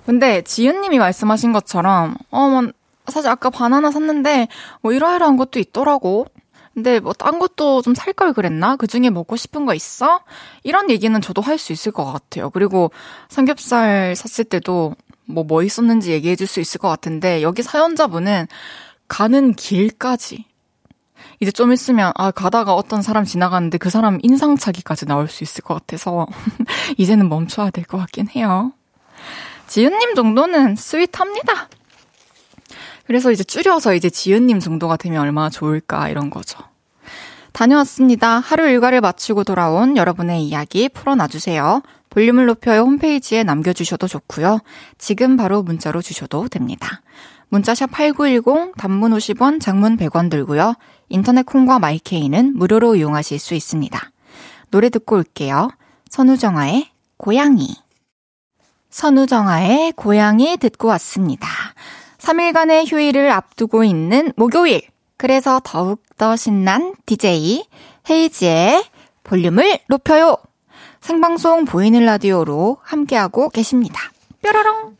[0.07, 2.70] 근데 지은님이 말씀하신 것처럼, 어, 뭐,
[3.07, 4.48] 사실 아까 바나나 샀는데,
[4.83, 6.26] 뭐 이러이러한 것도 있더라고.
[6.74, 8.76] 근데 뭐 딴 것도 좀 살 걸 그랬나?
[8.76, 10.20] 그 중에 먹고 싶은 거 있어?
[10.62, 12.48] 이런 얘기는 저도 할 수 있을 것 같아요.
[12.50, 12.92] 그리고
[13.29, 14.94] 삼겹살 샀을 때도
[15.26, 18.46] 뭐뭐 있었는지 얘기해 줄 수 있을 것 같은데, 여기 사연자분은
[19.11, 20.44] 가는 길까지
[21.40, 25.75] 이제 좀 있으면 아 가다가 어떤 사람 지나가는데 그 사람 인상착의까지 나올 수 있을 것
[25.75, 26.27] 같아서
[26.96, 28.73] 이제는 멈춰야 될 것 같긴 해요.
[29.66, 31.68] 지은님 정도는 스윗합니다.
[33.07, 36.59] 그래서 이제 줄여서 이제 지은님 정도가 되면 얼마나 좋을까 이런 거죠.
[37.53, 38.38] 다녀왔습니다.
[38.38, 41.83] 하루 일과를 마치고 돌아온 여러분의 이야기 풀어놔주세요.
[42.11, 44.61] 볼륨을 높여요 홈페이지에 남겨주셔도 좋고요.
[44.99, 47.03] 지금 바로 문자로 주셔도 됩니다.
[47.50, 50.74] 문자샵 8910 단문 50원, 장문 100원 들고요.
[51.08, 54.00] 인터넷 콩과 마이케이는 무료로 이용하실 수 있습니다.
[54.70, 55.70] 노래 듣고 올게요.
[56.08, 57.68] 선우정아의 고양이.
[58.90, 61.48] 선우정아의 고양이 듣고 왔습니다.
[62.18, 64.82] 3일간의 휴일을 앞두고 있는 목요일.
[65.16, 67.64] 그래서 더욱더 신난 DJ
[68.08, 68.84] 헤이지의
[69.24, 70.36] 볼륨을 높여요.
[71.00, 74.00] 생방송 보이는 라디오로 함께하고 계십니다.
[74.42, 74.99] 뾰로롱.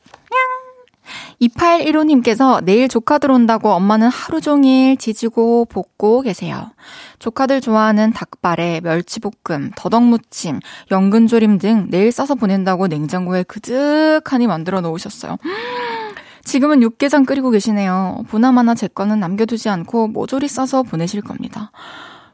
[1.40, 6.70] 2815님께서 내일 조카 들 온다고 엄마는 하루 종일 지지고 볶고 계세요.
[7.18, 15.37] 조카들 좋아하는 닭발에 멸치볶음, 더덕무침, 연근조림 등 내일 싸서 보낸다고 냉장고에 그득하니 만들어 놓으셨어요.
[16.44, 18.25] 지금은 육개장 끓이고 계시네요.
[18.29, 21.70] 보나마나 제 거는 남겨두지 않고 모조리 싸서 보내실 겁니다.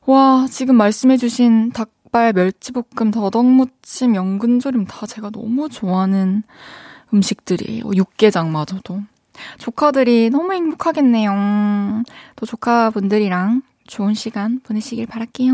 [0.06, 6.44] 와, 지금 말씀해주신 닭발, 멸치볶음, 더덕무침, 연근조림 다 제가 너무 좋아하는
[7.12, 7.90] 음식들이에요.
[7.94, 9.02] 육개장마저도.
[9.58, 12.02] 조카들이 너무 행복하겠네요.
[12.36, 15.52] 또 조카분들이랑 좋은 시간 보내시길 바랄게요.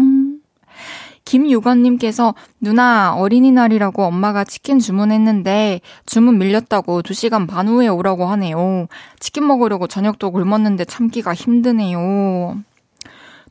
[1.24, 8.86] 김유건님께서 누나 어린이날이라고 엄마가 치킨 주문했는데 주문 밀렸다고 2시간 반 후에 오라고 하네요.
[9.20, 12.56] 치킨 먹으려고 저녁도 굶었는데 참기가 힘드네요.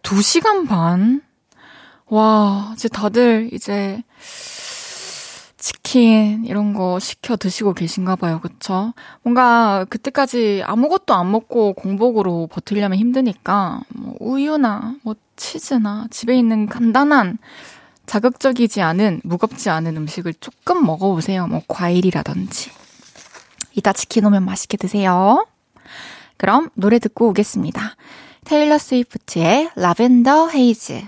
[0.04, 1.22] 2시간 반?
[2.08, 4.04] 와, 이제 다들 이제
[5.62, 8.40] 치킨 이런 거 시켜 드시고 계신가 봐요.
[8.42, 8.94] 그쵸?
[9.22, 17.38] 뭔가 그때까지 아무것도 안 먹고 공복으로 버틸려면 힘드니까 뭐 우유나 뭐 치즈나 집에 있는 간단한
[18.08, 21.46] 자극적이지 않은 무겁지 않은 음식을 조금 먹어보세요.
[21.48, 22.72] 뭐 과일이라든지.
[23.74, 25.46] 이따 치킨 오면 맛있게 드세요.
[26.38, 27.96] 그럼 노래 듣고 오겠습니다.
[28.46, 31.04] 테일러 스위프트의 라벤더 헤이즈.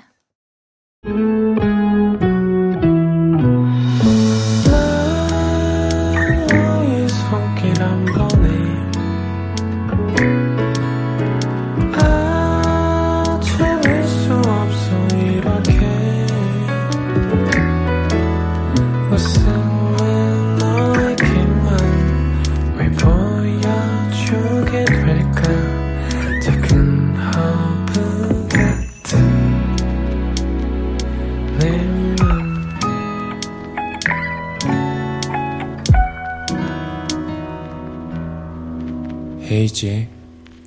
[39.63, 40.09] 헤이즈의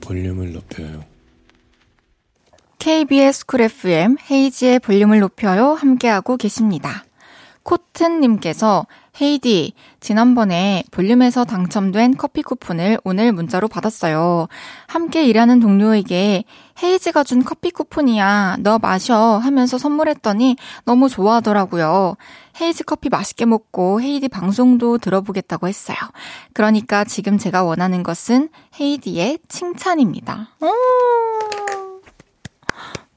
[0.01, 1.05] 볼륨을 높여요.
[2.79, 7.05] KBS 쿨 FM 헤이즈의 볼륨을 높여요 함께하고 계십니다.
[7.63, 8.87] 코튼님께서
[9.21, 14.47] 헤이디, 지난번에 볼륨에서 당첨된 커피 쿠폰을 오늘 문자로 받았어요.
[14.87, 16.45] 함께 일하는 동료에게
[16.83, 18.59] 헤이즈가 준 커피 쿠폰이야.
[18.61, 19.39] 너 마셔.
[19.39, 22.17] 하면서 선물했더니 너무 좋아하더라고요.
[22.61, 25.97] 헤이즈 커피 맛있게 먹고 헤이디 방송도 들어보겠다고 했어요.
[26.53, 28.49] 그러니까 지금 제가 원하는 것은
[28.81, 30.49] 헤이디의 칭찬입니다.
[30.61, 30.67] 오~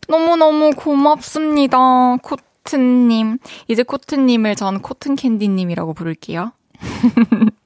[0.08, 2.18] 너무너무 고맙습니다.
[2.18, 3.38] 코튼님.
[3.68, 6.52] 이제 코튼님을 전 코튼캔디님이라고 부를게요.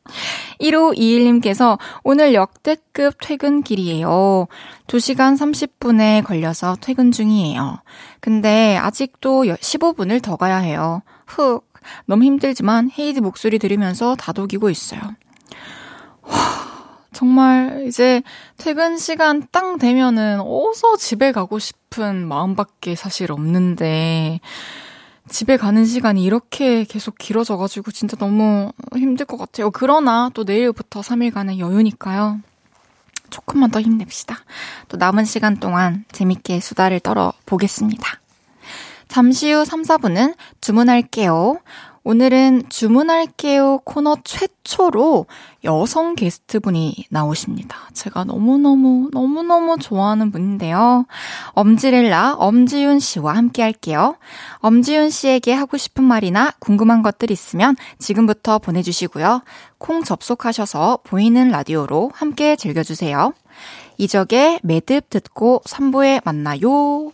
[0.59, 4.47] 1521님께서 오늘 역대급 퇴근길이에요.
[4.87, 7.79] 2시간 30분에 걸려서 퇴근 중이에요.
[8.19, 11.01] 근데 아직도 15분을 더 가야 해요.
[11.25, 11.67] 흑.
[12.05, 15.01] 너무 힘들지만 헤이드 목소리 들으면서 다독이고 있어요.
[17.11, 18.23] 정말 이제
[18.57, 24.39] 퇴근 시간 땅 되면은 어서 집에 가고 싶은 마음밖에 사실 없는데
[25.29, 29.71] 집에 가는 시간이 이렇게 계속 길어져가지고 진짜 너무 힘들 것 같아요.
[29.71, 32.39] 그러나 또 내일부터 3일간의 여유니까요.
[33.29, 34.37] 조금만 더 힘냅시다.
[34.89, 38.19] 또 남은 시간 동안 재밌게 수다를 떨어 보겠습니다.
[39.07, 41.59] 잠시 후 3, 4분은 주문할게요.
[42.05, 45.25] 오늘은 주문할게요 코너 최초로
[45.63, 47.77] 여성 게스트분이 나오십니다.
[47.93, 51.05] 제가 너무너무, 너무너무 좋아하는 분인데요.
[51.53, 54.17] 엄지렐라, 엄지윤 씨와 함께 할게요.
[54.57, 59.41] 엄지윤 씨에게 하고 싶은 말이나 궁금한 것들 있으면 지금부터 보내주시고요.
[59.77, 63.33] 콩 접속하셔서 보이는 라디오로 함께 즐겨주세요.
[63.97, 67.13] 이적의 매듭 듣고 3부에 만나요.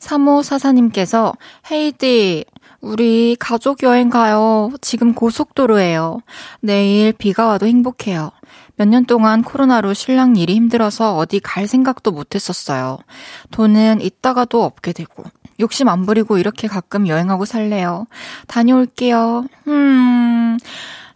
[0.00, 1.34] 3544님께서
[1.70, 2.44] 헤이디,
[2.80, 4.70] 우리 가족 여행 가요.
[4.80, 6.20] 지금 고속도로예요.
[6.60, 8.30] 내일 비가 와도 행복해요.
[8.76, 12.98] 몇 년 동안 코로나로 신랑 일이 힘들어서 어디 갈 생각도 못 했었어요.
[13.50, 15.24] 돈은 있다가도 없게 되고.
[15.60, 18.06] 욕심 안 부리고 이렇게 가끔 여행하고 살래요.
[18.46, 19.46] 다녀올게요.
[19.68, 20.58] 음.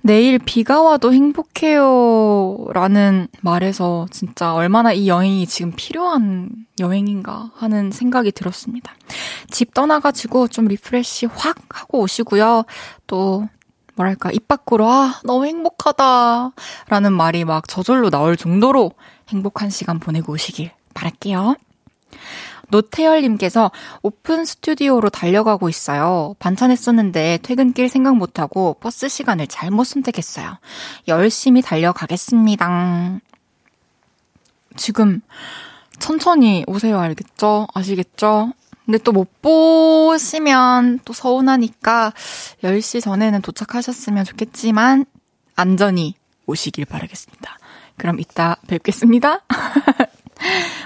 [0.02, 2.66] 내일 비가 와도 행복해요.
[2.72, 8.94] 라는 말에서 진짜 얼마나 이 여행이 지금 필요한 여행인가 하는 생각이 들었습니다.
[9.50, 12.64] 집 떠나가지고 좀 refresh 확 하고 오시고요.
[13.06, 13.46] 또,
[13.96, 16.52] 뭐랄까, 입 밖으로, 아, 너무 행복하다.
[16.88, 18.92] 라는 말이 막 저절로 나올 정도로
[19.28, 21.56] 행복한 시간 보내고 오시길 바랄게요.
[22.70, 23.70] 노태열님께서
[24.02, 26.34] 오픈 스튜디오로 달려가고 있어요.
[26.38, 30.58] 반차 냈었는데 퇴근길 생각 못하고 버스 시간을 잘못 선택했어요.
[31.08, 33.20] 열심히 달려가겠습니다.
[34.76, 35.20] 지금
[35.98, 36.98] 천천히 오세요.
[36.98, 37.66] 알겠죠?
[37.74, 38.52] 아시겠죠?
[38.86, 42.12] 근데 또 못 보시면 또 서운하니까
[42.64, 45.04] 10시 전에는 도착하셨으면 좋겠지만
[45.54, 46.14] 안전히
[46.46, 47.58] 오시길 바라겠습니다.
[47.96, 49.42] 그럼 이따 뵙겠습니다.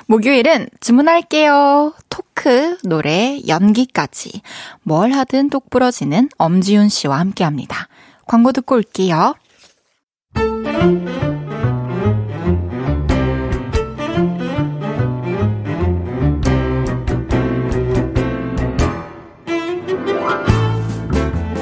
[0.06, 1.94] 목요일은 주문할게요.
[2.08, 4.42] 토크, 노래, 연기까지.
[4.82, 7.88] 뭘 하든 똑 부러지는 엄지윤 씨와 함께 합니다.
[8.26, 9.34] 광고 듣고 올게요.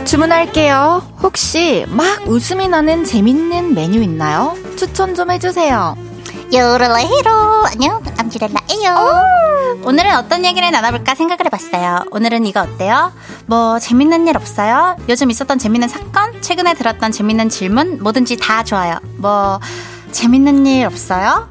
[0.05, 1.02] 주문할게요.
[1.22, 4.55] 혹시 막 웃음이 나는 재밌는 메뉴 있나요?
[4.76, 6.12] 추천 좀 해주세요.
[6.53, 13.11] 요럴레히로 안녕 암지렐라예요 오늘은 어떤 얘기를 나눠볼까 생각을 해봤어요 오늘은 이거 어때요?
[13.47, 14.97] 뭐 재밌는 일 없어요?
[15.09, 16.43] 요즘 있었던 재밌는 사건?
[16.43, 18.03] 최근에 들었던 재밌는 질문?
[18.03, 19.61] 뭐든지 다 좋아요 뭐
[20.11, 21.49] 재밌는 일 없어요?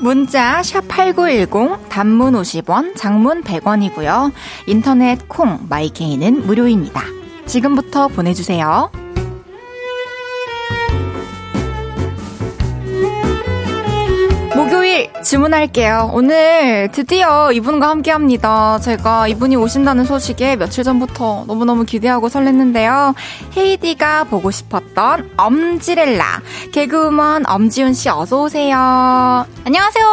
[0.00, 4.30] 문자 샵8910 단문 50원 장문 100원이고요
[4.68, 7.02] 인터넷 콩 마이케이는 무료입니다
[7.46, 8.92] 지금부터 보내주세요
[14.94, 16.10] 목요일 주문할게요.
[16.12, 18.78] 오늘 드디어 이분과 함께 합니다.
[18.80, 23.14] 제가 이분이 오신다는 소식에 며칠 전부터 너무너무 기대하고 설렜는데요.
[23.56, 26.42] 헤이디가 보고 싶었던 엄지렐라.
[26.72, 28.76] 개그우먼 엄지훈 씨 어서오세요.
[29.64, 30.06] 안녕하세요.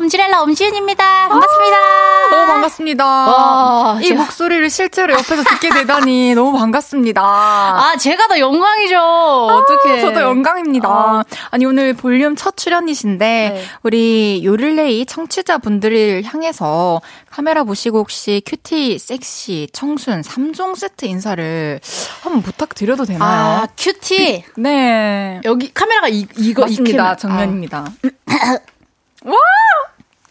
[0.00, 1.28] 엄지렐라 엄지윤입니다.
[1.28, 1.76] 반갑습니다.
[1.76, 3.04] 아, 반갑습니다.
[3.04, 7.22] 와, 이 제가- 목소리를 실제로 옆에서 듣게 되다니 너무 반갑습니다.
[7.22, 8.98] 아, 제가 더 영광이죠.
[8.98, 10.00] 어떻게?
[10.00, 10.88] 저도 영광입니다.
[10.88, 11.24] 아.
[11.50, 11.56] 아.
[11.58, 13.64] 니 오늘 볼륨 첫 출연이신데 네.
[13.82, 17.00] 우리 요를레이 청취자분들을 향해서
[17.30, 21.80] 카메라 보시고 혹시 cutie, 섹시, 청순 3종 세트 인사를
[22.22, 23.62] 한번 부탁드려도 되나요?
[23.62, 24.44] 아, cutie.
[24.56, 25.40] 네.
[25.44, 27.08] 여기 카메라가 이, 이거 맞습니다.
[27.10, 27.92] 이렇게- 정면입니다.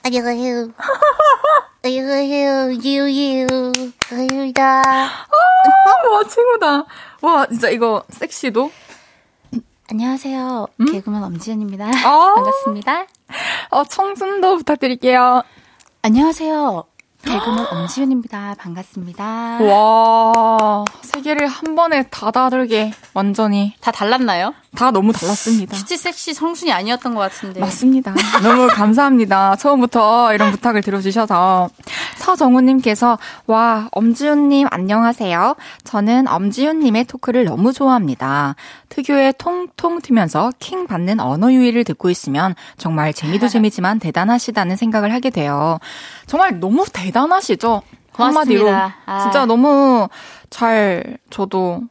[0.03, 0.69] 안녕하세요.
[1.83, 2.71] 안녕하세요.
[2.83, 3.47] 유유.
[4.11, 4.81] 유유다.
[4.85, 6.85] 아, 와 친구다.
[7.21, 8.71] 와 진짜 이거 섹시도
[9.89, 10.67] 안녕하세요.
[10.91, 11.85] 개그맨 엄지연입니다.
[12.05, 12.33] 아.
[12.35, 13.05] 반갑습니다.
[13.69, 15.43] 어, 청순도 부탁드릴게요.
[16.01, 16.83] 안녕하세요.
[17.25, 18.55] 개그맨 엄지윤입니다.
[18.59, 19.23] 반갑습니다.
[19.61, 24.53] 와, 세 개를 한 번에 다 다르게 완전히 다 달랐나요?
[24.75, 25.75] 다 너무 달랐습니다.
[25.77, 27.59] 큐티 섹시 성순이 아니었던 것 같은데.
[27.59, 28.13] 맞습니다.
[28.43, 29.55] 너무 감사합니다.
[29.55, 31.69] 처음부터 이런 부탁을 들어주셔서.
[32.17, 35.55] 서정우님께서, 와, 엄지훈님 안녕하세요.
[35.83, 38.55] 저는 엄지훈님의 토크를 너무 좋아합니다.
[38.89, 45.29] 특유의 통통 튀면서 킹 받는 언어 유희를 듣고 있으면 정말 재미도 재미지만 대단하시다는 생각을 하게
[45.29, 45.79] 돼요.
[46.25, 47.81] 정말 너무 대단하시죠?
[48.13, 48.65] 한마디로.
[48.65, 48.95] 고맙습니다.
[49.05, 49.19] 아.
[49.21, 50.07] 진짜 너무
[50.49, 51.81] 잘, 저도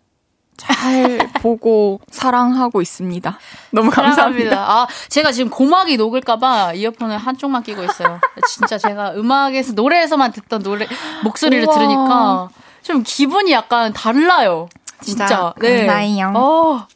[0.56, 3.38] 잘 보고 사랑하고 있습니다.
[3.70, 4.50] 너무 감사합니다.
[4.50, 4.56] 사랑합니다.
[4.56, 8.20] 아, 제가 지금 고막이 녹을까봐 이어폰을 한쪽만 끼고 있어요.
[8.48, 10.86] 진짜 제가 음악에서, 노래에서만 듣던 노래,
[11.24, 11.74] 목소리를 우와.
[11.74, 12.48] 들으니까
[12.82, 14.68] 좀 기분이 약간 달라요.
[15.00, 15.52] 진짜.
[15.60, 15.86] 네.
[15.86, 16.32] 감사해요.
[16.34, 16.86] 어,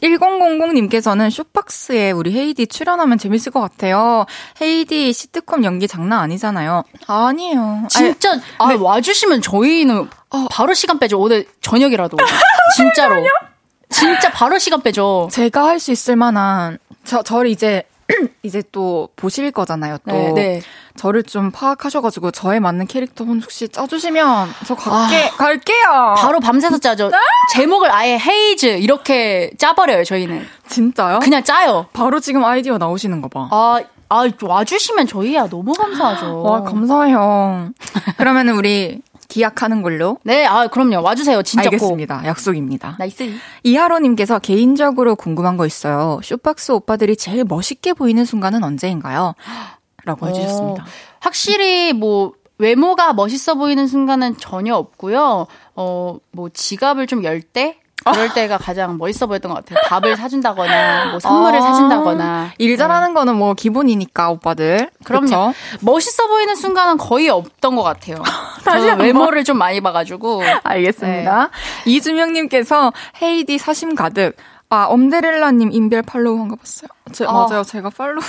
[0.00, 4.26] 1000님께서는 쇼박스에 우리 헤이디 출연하면 재밌을 것 같아요.
[4.60, 6.84] 헤이디 시트콤 연기 장난 아니잖아요.
[7.06, 7.84] 아니에요.
[7.88, 10.08] 진짜, 아, 와주시면 저희는
[10.50, 11.18] 바로 시간 빼죠.
[11.18, 12.16] 오늘 저녁이라도.
[12.76, 13.24] 진짜로.
[13.90, 15.28] 진짜 바로 시간 빼죠.
[15.32, 17.84] 제가 할 수 있을 만한 저 저를 이제
[18.42, 19.98] 이제 또 보실 거잖아요.
[20.06, 20.62] 또 네, 네.
[20.98, 25.86] 저를 좀 파악하셔가지고 저에 맞는 캐릭터 혹시 짜주시면 저 갈게 갈게요.
[25.88, 26.14] 아.
[26.14, 27.10] 바로 밤새서 짜죠.
[27.54, 30.46] 제목을 아예 헤이즈 이렇게 짜버려요, 저희는.
[30.68, 31.20] 진짜요?
[31.20, 31.86] 그냥 짜요.
[31.92, 33.48] 바로 지금 아이디어 나오시는 거 봐.
[33.50, 33.80] 아,
[34.10, 36.42] 아, 와주시면 저희야 너무 감사하죠.
[36.42, 37.70] 와 감사해요.
[38.16, 40.18] 그러면은 우리 기약하는 걸로.
[40.24, 41.02] 네, 아, 그럼요.
[41.02, 41.42] 와주세요.
[41.42, 41.74] 진짜 꼭.
[41.74, 42.22] 알겠습니다.
[42.24, 42.96] 약속입니다.
[42.98, 43.30] nice.
[43.62, 46.18] 이하로님께서 개인적으로 궁금한 거 있어요.
[46.24, 49.34] 숏박스 오빠들이 제일 멋있게 보이는 순간은 언제인가요?
[50.04, 50.82] 라고 해주셨습니다.
[50.82, 50.86] 어,
[51.20, 55.46] 확실히 뭐 외모가 멋있어 보이는 순간은 전혀 없고요.
[55.76, 57.78] 어, 뭐 지갑을 좀 열 때?
[58.04, 59.80] 그럴 때가 가장 멋있어 보였던 것 같아요.
[59.86, 62.52] 밥을 사준다거나, 뭐 선물을 아, 사준다거나.
[62.56, 64.88] 일 잘하는 거는 뭐 기본이니까 오빠들.
[65.04, 65.24] 그럼요.
[65.26, 65.52] 그쵸?
[65.80, 68.22] 멋있어 보이는 순간은 거의 없던 것 같아요.
[68.64, 70.42] 저는 외모를 좀 많이 봐가지고.
[70.62, 71.50] 알겠습니다.
[71.86, 74.36] 이주명님께서 헤이디 사심 가득.
[74.70, 76.88] 아, 엄데렐라님 인별 팔로우 한거 봤어요.
[77.12, 77.32] 제, 아.
[77.32, 77.62] 맞아요.
[77.62, 78.22] 제가 팔로우.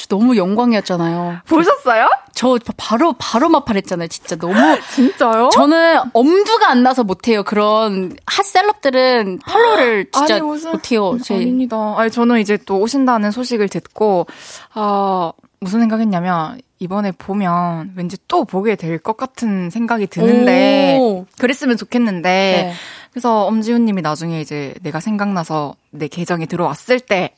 [0.00, 1.40] 저 너무 영광이었잖아요.
[1.46, 2.08] 보셨어요?
[2.32, 4.08] 저 바로, 바로 마팔했잖아요.
[4.08, 4.54] 진짜 너무.
[4.94, 5.50] 진짜요?
[5.52, 7.42] 저는 엄두가 안 나서 못 해요.
[7.42, 11.18] 그런 핫 셀럽들은 팔로우를 진짜 아니, 무슨- 못 해요.
[11.22, 11.94] 제 아닙니다.
[11.98, 14.26] 아니, 저는 이제 또 오신다는 소식을 듣고,
[14.72, 21.26] 아, 무슨 생각했냐면, 이번에 보면 왠지 또 보게 될 것 같은 생각이 드는데, 오.
[21.38, 22.28] 그랬으면 좋겠는데,
[22.68, 22.72] 네.
[23.12, 27.34] 그래서 엄지윤 님이 나중에 이제 내가 생각나서 내 계정에 들어왔을 때,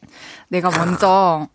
[0.48, 1.48] 내가 먼저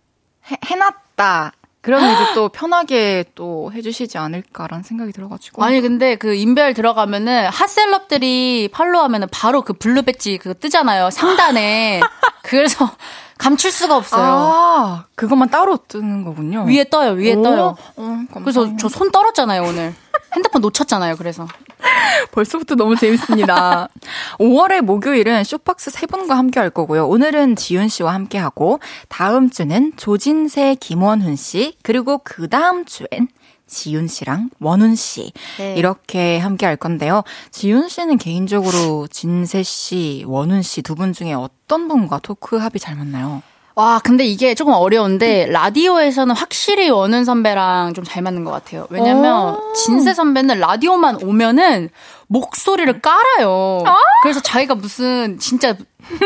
[0.51, 1.51] 해, 해놨다.
[1.81, 5.63] 그러면 이제 또 편하게 또 해주시지 않을까라는 생각이 들어가지고.
[5.63, 12.01] 아니 근데 그 인별 들어가면은 hot celeb들이 팔로우하면은 바로 그 블루 배지 그거 뜨잖아요 상단에
[12.43, 12.89] 그래서
[13.37, 16.63] 감출 수가 없어요 아, 그것만 따로 뜨는 거군요.
[16.65, 18.75] 위에 떠요 위에 오, 떠요 어, 그래서.
[18.77, 19.93] 저 손 떨었잖아요 오늘
[20.35, 21.47] 핸드폰 놓쳤잖아요 그래서
[22.31, 23.87] 벌써부터 너무 재밌습니다.
[24.39, 27.07] 5월의 목요일은 쇼박스 세 분과 함께 할 거고요.
[27.07, 28.79] 오늘은 지윤 씨와 함께 하고
[29.09, 33.27] 다음 주는 조진세, 김원훈 씨 그리고 그 다음 주엔
[33.67, 35.75] 지윤 씨랑 원훈 씨 네.
[35.75, 37.23] 이렇게 함께 할 건데요.
[37.51, 42.95] 지윤 씨는 개인적으로 진세 씨, 원훈 씨 두 분 중에 어떤 분과 토크 합이 잘
[42.95, 43.41] 맞나요?
[43.75, 49.53] 와 근데 이게 조금 어려운데 라디오에서는 확실히 원은 선배랑 좀 잘 맞는 것 같아요 왜냐면
[49.53, 49.73] 오.
[49.73, 51.89] 진세 선배는 라디오만 오면은
[52.25, 53.83] 목소리를 깔아요
[54.23, 55.75] 그래서 자기가 무슨 진짜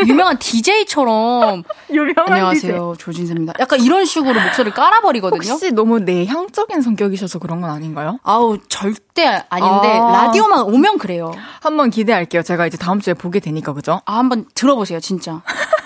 [0.08, 3.54] 유명한 DJ처럼 유명한 안녕하세요 조진세입니다.
[3.60, 5.52] 약간 이런 식으로 목소리를 깔아버리거든요.
[5.52, 8.20] 혹시 너무 내향적인 성격이셔서 그런 건 아닌가요?
[8.24, 10.26] 아우 절대 아닌데 아.
[10.26, 11.32] 라디오만 오면 그래요.
[11.62, 12.44] 한번 기대할게요.
[12.44, 14.02] 제가 이제 다음 주에 보게 되니까 그죠?
[14.06, 15.42] 아 한번 들어보세요 진짜.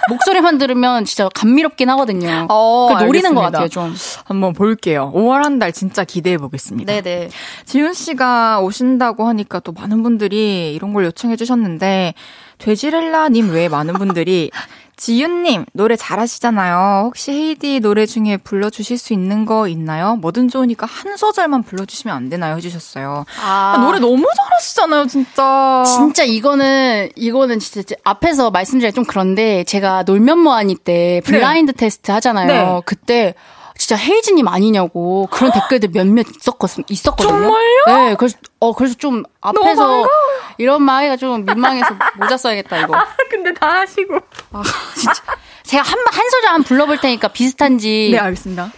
[0.07, 2.45] 목소리만 들으면 진짜 감미롭긴 하거든요.
[2.49, 3.41] 어, 그 노리는 것.
[3.41, 3.91] 같아요 좀.
[4.25, 5.11] 한번 볼게요.
[5.15, 6.91] 5월 한 달 진짜 기대해 보겠습니다.
[6.91, 7.29] 네네.
[7.65, 12.13] 지윤 씨가 오신다고 하니까 또 많은 분들이 이런 걸 요청해 주셨는데
[12.57, 14.51] 돼지렐라님 외에 많은 분들이
[14.97, 17.03] 지윤님, 노래 잘하시잖아요.
[17.05, 20.15] 혹시 헤이디 노래 중에 불러주실 수 있는 거 있나요?
[20.15, 22.55] 뭐든 좋으니까 한 소절만 불러주시면 안 되나요?
[22.55, 23.25] 해주셨어요.
[23.43, 25.83] 아, 노래 너무 잘하시잖아요, 진짜.
[25.85, 31.77] 진짜 이거는, 이거는 진짜 앞에서 말씀드리기 좀 그런데 제가 놀면 뭐하니 때 블라인드 네.
[31.77, 32.47] 테스트 하잖아요.
[32.47, 32.81] 네.
[32.85, 33.35] 그때
[33.77, 37.29] 진짜 헤이즈님 아니냐고 그런 댓글들 몇몇 있었거든, 있었거든요.
[37.29, 37.83] 정말요?
[37.87, 40.07] 네, 그래서, 어, 그래서 좀 앞에서
[40.57, 42.95] 이런 말이가 좀 민망해서 모자 써야겠다, 이거.
[42.95, 44.15] 아, 근데 다 하시고.
[44.53, 44.63] 아,
[44.95, 45.21] 진짜.
[45.63, 48.09] 제가 한, 한 소절 한 불러볼 테니까 비슷한지.
[48.13, 48.71] 네, 알겠습니다.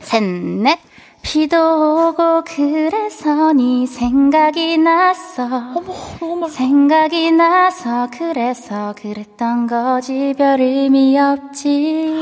[0.00, 0.78] 셋, 넷.
[1.24, 5.44] 비도 오고 그래서 네 생각이 났어.
[5.44, 12.12] 어머, 너무 생각이 나서 그래서 그랬던 거지 별 의미 없지.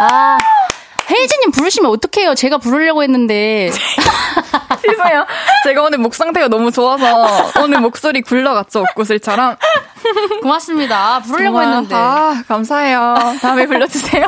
[0.00, 0.38] 아,
[1.10, 2.34] 혜진님 부르시면 어떡해요?
[2.34, 3.70] 제가 부르려고 했는데.
[4.82, 5.26] 죄송해요.
[5.64, 9.56] 제가 오늘 목 상태가 너무 좋아서 오늘 목소리 굴러갔죠, 옥구슬처럼.
[10.42, 11.20] 고맙습니다.
[11.20, 11.94] 부르려고 정말, 했는데.
[11.94, 13.14] 아, 감사해요.
[13.40, 14.26] 다음에 불러주세요.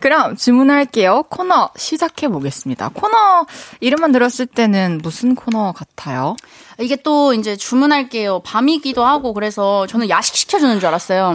[0.00, 1.24] 그럼 주문할게요.
[1.28, 2.90] 코너 시작해 보겠습니다.
[2.94, 3.46] 코너
[3.80, 6.36] 이름만 들었을 때는 무슨 코너 같아요?
[6.80, 8.40] 이게 또 이제 주문할게요.
[8.40, 11.34] 밤이기도 하고 그래서 저는 야식 시켜주는 줄 알았어요.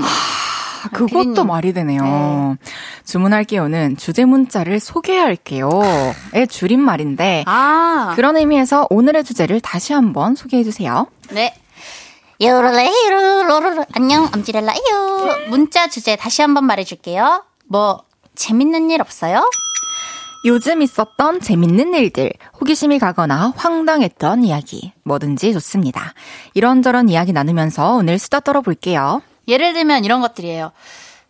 [0.83, 1.47] 아, 그것도 피디님.
[1.47, 2.03] 말이 되네요.
[2.03, 2.71] 네.
[3.05, 8.13] 주문할게요는 주제 문자를 소개할게요의 줄임말인데 아.
[8.15, 11.07] 그런 의미에서 오늘의 주제를 다시 한번 소개해 주세요.
[11.31, 11.53] 네.
[12.39, 15.47] 요로레이로로로 안녕 엄지렐라요.
[15.49, 17.43] 문자 주제 다시 한번 말해 줄게요.
[17.65, 18.03] 뭐
[18.35, 19.49] 재밌는 일 없어요?
[20.45, 26.13] 요즘 있었던 재밌는 일들, 호기심이 가거나 황당했던 이야기, 뭐든지 좋습니다.
[26.53, 29.21] 이런저런 이야기 나누면서 오늘 수다 떨어볼게요.
[29.47, 30.71] 예를 들면 이런 것들이에요.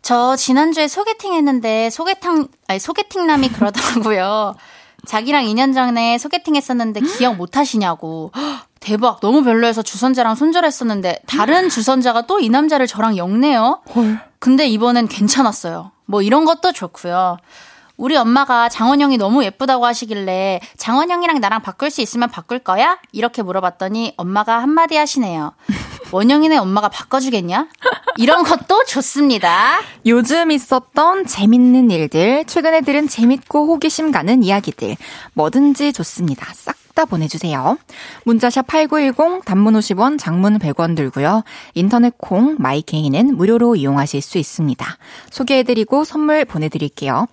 [0.01, 4.55] 저 지난주에 소개팅 했는데 소개팅 아니 소개팅남이 그러더라고요.
[5.05, 8.31] 자기랑 2년 전에 소개팅 했었는데 기억 못 하시냐고.
[8.79, 9.19] 대박.
[9.21, 13.81] 너무 별로여서 주선자랑 손절했었는데 다른 주선자가 또 이 남자를 저랑 엮네요.
[13.95, 14.19] 헐.
[14.39, 15.91] 근데 이번엔 괜찮았어요.
[16.05, 17.37] 뭐 이런 것도 좋고요.
[17.97, 22.99] 우리 엄마가 장원영이 너무 예쁘다고 하시길래 장원영이랑 나랑 바꿀 수 있으면 바꿀 거야?
[23.11, 25.53] 이렇게 물어봤더니 엄마가 한마디 하시네요.
[26.11, 27.67] 원영이네 엄마가 바꿔주겠냐?
[28.17, 29.79] 이런 것도 좋습니다.
[30.05, 34.95] 요즘 있었던 재밌는 일들, 최근에 들은 재밌고 호기심 가는 이야기들,
[35.33, 36.47] 뭐든지 좋습니다.
[36.53, 37.77] 싹 다 보내주세요.
[38.23, 41.43] 문자샵 8910, 단문 50원, 장문 100원 들고요.
[41.75, 44.97] 인터넷 콩, 마이케이는 무료로 이용하실 수 있습니다.
[45.29, 47.27] 소개해드리고 선물 보내드릴게요.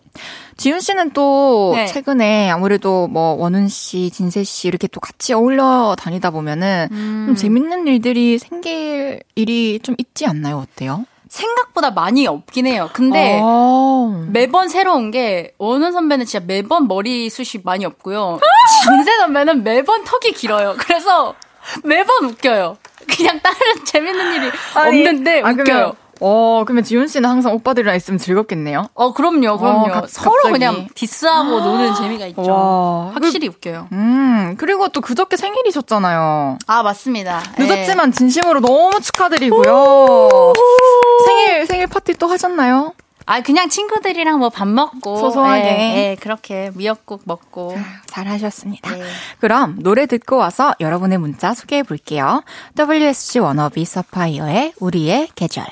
[0.59, 1.87] 지윤 씨는 또 네.
[1.87, 7.25] 최근에 아무래도 뭐 원훈 씨, 진세 씨 이렇게 또 같이 어울려 다니다 보면은 음.
[7.29, 10.59] 좀 재밌는 일들이 생길 일이 좀 있지 않나요?
[10.59, 11.07] 어때요?
[11.35, 12.89] 생각보다 많이 없긴 해요.
[12.93, 14.25] 근데 어.
[14.31, 18.39] 매번 새로운 게 원훈 선배는 진짜 매번 머리숱이 많이 없고요.
[18.85, 20.77] 진세 선배는 매번 턱이 길어요.
[20.79, 21.35] 그래서
[21.83, 22.77] 매번 웃겨요.
[23.17, 25.97] 그냥 다른 재밌는 일이 아니, 없는데 아, 웃겨요.
[26.21, 28.89] 어, 그러면 지훈 씨는 항상 오빠들이랑 있으면 즐겁겠네요?
[28.95, 29.87] 어, 그럼요, 그럼요.
[29.87, 30.53] 어, 가, 서로 갑자기.
[30.53, 32.43] 그냥 디스하고 노는 재미가 있죠.
[32.43, 33.11] 와.
[33.15, 33.89] 확실히 그, 웃겨요.
[33.93, 36.59] 음, 그리고 또 그저께 생일이셨잖아요.
[36.67, 37.43] 아, 맞습니다.
[37.59, 38.17] 늦었지만 네.
[38.17, 40.53] 진심으로 너무 축하드리고요.
[41.27, 42.93] 생일, 생일 파티 또 하셨나요?
[43.27, 47.75] 아 그냥 친구들이랑 뭐 밥 먹고 소소하게 네, 네, 그렇게 미역국 먹고
[48.07, 48.95] 잘 하셨습니다.
[48.95, 49.03] 네.
[49.41, 52.43] 그럼 노래 듣고 와서 여러분의 문자 소개해 볼게요.
[52.79, 55.65] WSG 워너비 사파이어의 우리의 계절.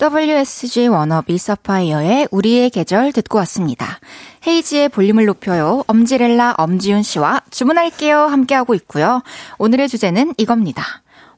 [0.00, 4.00] WSG 워너비 사파이어의 우리의 계절 듣고 왔습니다.
[4.46, 5.84] 헤이즈의 볼륨을 높여요.
[5.88, 8.20] 엄지렐라 엄지윤 씨와 주문할게요.
[8.20, 9.22] 함께하고 있고요.
[9.58, 10.82] 오늘의 주제는 이겁니다.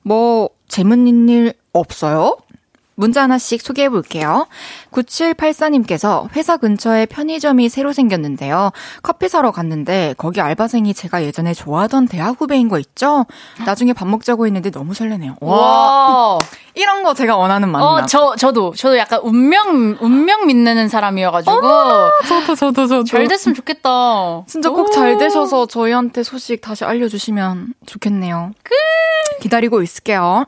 [0.03, 2.37] 뭐, 재밌는 일 없어요?
[2.95, 4.47] 문자 하나씩 소개해 볼게요.
[4.93, 8.71] 9784님께서 회사 근처에 편의점이 새로 생겼는데요.
[9.03, 13.27] 커피 사러 갔는데 거기 알바생이 제가 예전에 좋아하던 대학 후배인 거 있죠?
[13.65, 15.37] 나중에 밥 먹자고 했는데 너무 설레네요.
[15.41, 16.39] 와.
[16.75, 18.05] 이런 거 제가 원하는 만남.
[18.05, 21.67] 어, 저, 저도, 저도 약간 운명, 운명 믿는 사람이어 가지고.
[21.67, 23.05] 어, 저도, 저도, 저도.
[23.05, 24.45] 잘 됐으면 좋겠다.
[24.47, 28.53] 진짜 꼭 잘 되셔서 저희한테 소식 다시 알려 주시면 좋겠네요.
[28.63, 28.73] 끝!
[29.41, 30.47] 기다리고 있을게요.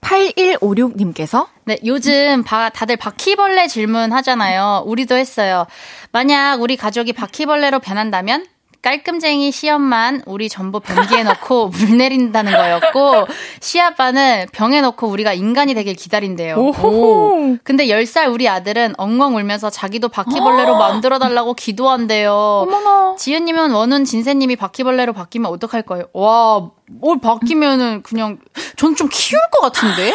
[0.00, 4.82] 8156님께서 네, 요즘 바, 다들 바퀴벌레 질문 하잖아요.
[4.86, 5.66] 우리도 했어요.
[6.12, 8.46] 만약 우리 가족이 바퀴벌레로 변한다면
[8.82, 13.26] 깔끔쟁이 시엄만 우리 전부 변기에 넣고 물 내린다는 거였고
[13.60, 16.56] 시아빠는 병에 넣고 우리가 인간이 되길 기다린대요.
[16.56, 17.56] 오.
[17.62, 22.32] 근데 10살 우리 아들은 엉엉 울면서 자기도 바퀴벌레로 만들어 달라고 기도한대요.
[22.32, 23.16] 어머나.
[23.16, 26.06] 지은 님은 원훈 진세 님이 바퀴벌레로 바뀌면 어떡할 거예요?
[26.14, 28.38] 와, 뭘 바뀌면은 그냥
[28.76, 30.12] 전 좀 키울 것 같은데.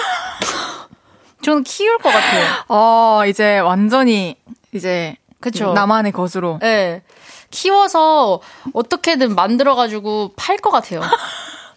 [1.41, 2.45] 저는 키울 것 같아요.
[2.67, 4.35] 어, 이제 완전히
[4.73, 5.15] 이제
[5.51, 5.73] 그쵸.
[5.73, 6.59] 나만의 것으로.
[6.61, 7.01] 네.
[7.51, 8.41] 키워서
[8.73, 11.01] 어떻게든 만들어가지고 팔 것 같아요.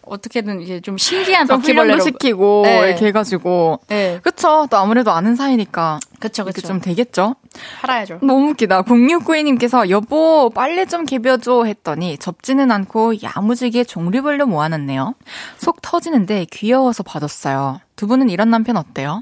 [0.01, 2.79] 어떻게든 이게 좀 신기한 좀 바퀴벌레로 시키고 네.
[2.87, 4.19] 이렇게 해가지고 네.
[4.23, 7.35] 그쵸 또 아무래도 아는 사이니까 그쵸 이렇게 그쵸 좀 되겠죠
[7.81, 8.17] 팔아야죠.
[8.23, 15.13] 너무 웃기다 0692님께서 여보 빨래 좀 개벼줘 했더니 접지는 않고 야무지게 종류별로 모아놨네요
[15.59, 19.21] 속 터지는데 귀여워서 받았어요 두 분은 이런 남편 어때요?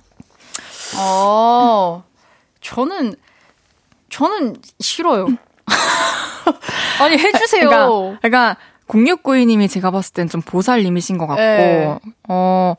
[0.98, 2.04] 어,
[2.62, 3.16] 저는,
[4.18, 5.28] 저는 싫어요.
[7.00, 7.70] 아니, 해주세요.
[7.70, 8.58] 그러니까, 그러니까
[8.88, 12.00] 0692님이 제가 봤을 땐 좀 보살님이신 것 같고, 네.
[12.28, 12.74] 어,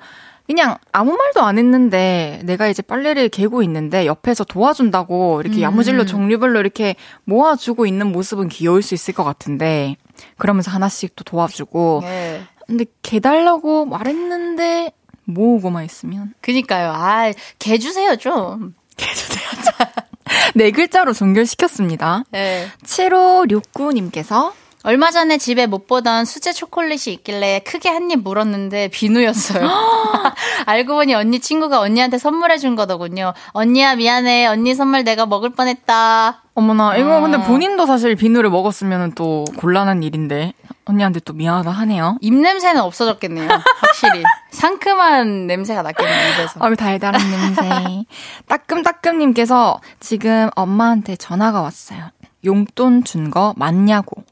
[0.49, 5.63] 그냥 아무 말도 안 했는데 내가 이제 빨래를 개고 있는데 옆에서 도와준다고 이렇게 음.
[5.63, 9.95] 야무질로 종류별로 이렇게 모아주고 있는 모습은 귀여울 수 있을 것 같은데,
[10.39, 12.43] 그러면서 하나씩 또 도와주고, 네.
[12.67, 14.91] 근데 개 달라고 말했는데
[15.23, 16.91] 모으고만 있으면 그니까요.
[16.93, 17.31] 아,
[17.61, 18.75] 개 주세요, 좀.
[20.55, 22.25] 네 글자로 종결시켰습니다.
[22.31, 22.67] 네.
[22.85, 24.53] 7569님께서
[24.85, 29.69] 얼마 전에 집에 못 보던 수제 초콜릿이 있길래 크게 한 입 물었는데 비누였어요.
[30.67, 33.35] 알고 보니 언니 친구가 언니한테 선물해 준 거더군요.
[33.53, 34.47] 언니야 미안해.
[34.47, 36.43] 언니 선물 내가 먹을 뻔했다.
[36.55, 37.23] 어머나, 이거 음.
[37.31, 40.55] 근데 본인도 사실 비누를 먹었으면 또 곤란한 일인데,
[40.87, 42.17] 언니한테 또 미안하다 하네요.
[42.21, 43.49] 입 냄새는 없어졌겠네요.
[43.49, 46.61] 확실히 상큼한 냄새가 났겠네요 입에서.
[46.61, 48.05] 아유, 달달한 냄새.
[48.49, 52.05] 따끔따끔님께서 지금 엄마한테 전화가 왔어요.
[52.45, 54.23] 용돈 준 거 맞냐고.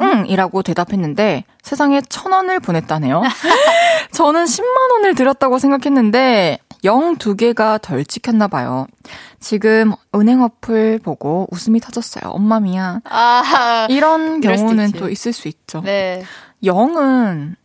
[0.00, 3.22] 응, 이라고 대답했는데 세상에 천 원을 보냈다네요.
[4.12, 8.86] 저는 10만 원을 들었다고 생각했는데 영두 개가 덜 찍혔나 봐요.
[9.40, 12.30] 지금 은행 어플 보고 웃음이 터졌어요.
[12.30, 13.00] 엄마 미안.
[13.04, 14.92] 아, 이런 경우는.
[14.92, 15.80] 또 있을 수 있죠.
[15.82, 16.22] 네.
[16.64, 17.56] 영은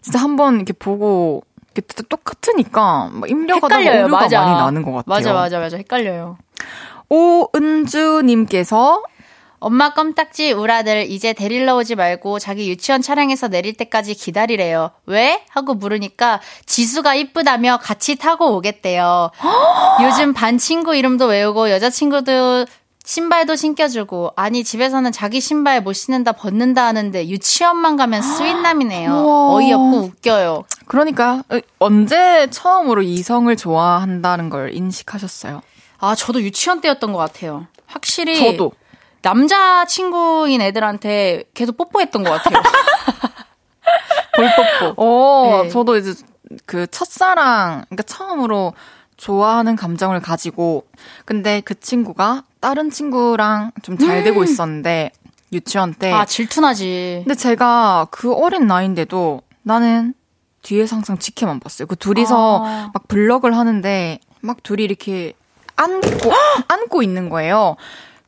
[0.00, 1.42] 진짜 한번 이렇게 보고
[1.74, 4.04] 이렇게 또 똑같으니까 막 입력하다가 헷갈려요.
[4.04, 4.40] 오류가 맞아.
[4.40, 5.04] 많이 나는 것 같아요.
[5.06, 5.76] 맞아, 맞아, 맞아.
[5.76, 6.38] 헷갈려요.
[7.08, 9.02] 오은주님께서
[9.58, 14.90] 엄마 껌딱지 우라들 이제 데리러 오지 말고 자기 유치원 차량에서 내릴 때까지 기다리래요.
[15.06, 15.42] 왜?
[15.48, 19.30] 하고 물으니까 지수가 이쁘다며 같이 타고 오겠대요.
[20.02, 22.66] 요즘 반 친구 이름도 외우고 여자친구도
[23.04, 29.12] 신발도 신겨주고 아니 집에서는 자기 신발 못 신는다 벗는다 하는데 유치원만 가면 스윗남이네요.
[29.54, 30.64] 어이없고 웃겨요.
[30.86, 31.42] 그러니까
[31.78, 35.62] 언제 처음으로 이성을 좋아한다는 걸 인식하셨어요?
[35.98, 37.66] 아 저도 유치원 때였던 것 같아요.
[37.86, 38.72] 확실히 저도.
[39.22, 42.62] 남자 친구인 애들한테 계속 뽀뽀했던 것 같아요.
[44.36, 44.94] 볼뽀뽀.
[45.02, 45.68] 어, 네.
[45.70, 46.14] 저도 이제
[46.66, 48.74] 그 첫사랑, 그러니까 처음으로
[49.16, 50.86] 좋아하는 감정을 가지고,
[51.24, 55.10] 근데 그 친구가 다른 친구랑 좀 잘 되고 있었는데,
[55.52, 56.12] 유치원 때.
[56.12, 57.22] 아 질투나지.
[57.24, 60.12] 근데 제가 그 어린 나이인데도 나는
[60.62, 61.86] 뒤에서 항상 지켜만 봤어요.
[61.86, 62.90] 그 둘이서 아.
[62.92, 65.32] 막 블럭을 하는데, 막 둘이 이렇게
[65.76, 66.32] 안고,
[66.68, 67.76] 안고 있는 거예요.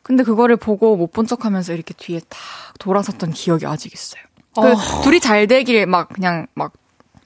[0.09, 2.39] 근데 그거를 보고 못 본 척 하면서 이렇게 뒤에 탁
[2.79, 4.23] 돌아섰던 기억이 아직 있어요.
[4.55, 5.03] 그 어.
[5.03, 6.73] 둘이 잘 되길 막 그냥 막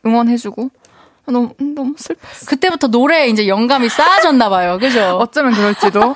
[0.04, 0.70] 응원해주고
[1.26, 2.46] 너무 너무 슬펐어.
[2.48, 4.78] 그때부터 노래에 이제 영감이 쌓아졌나 봐요.
[4.80, 5.16] 그죠?
[5.22, 6.14] 어쩌면 그럴지도.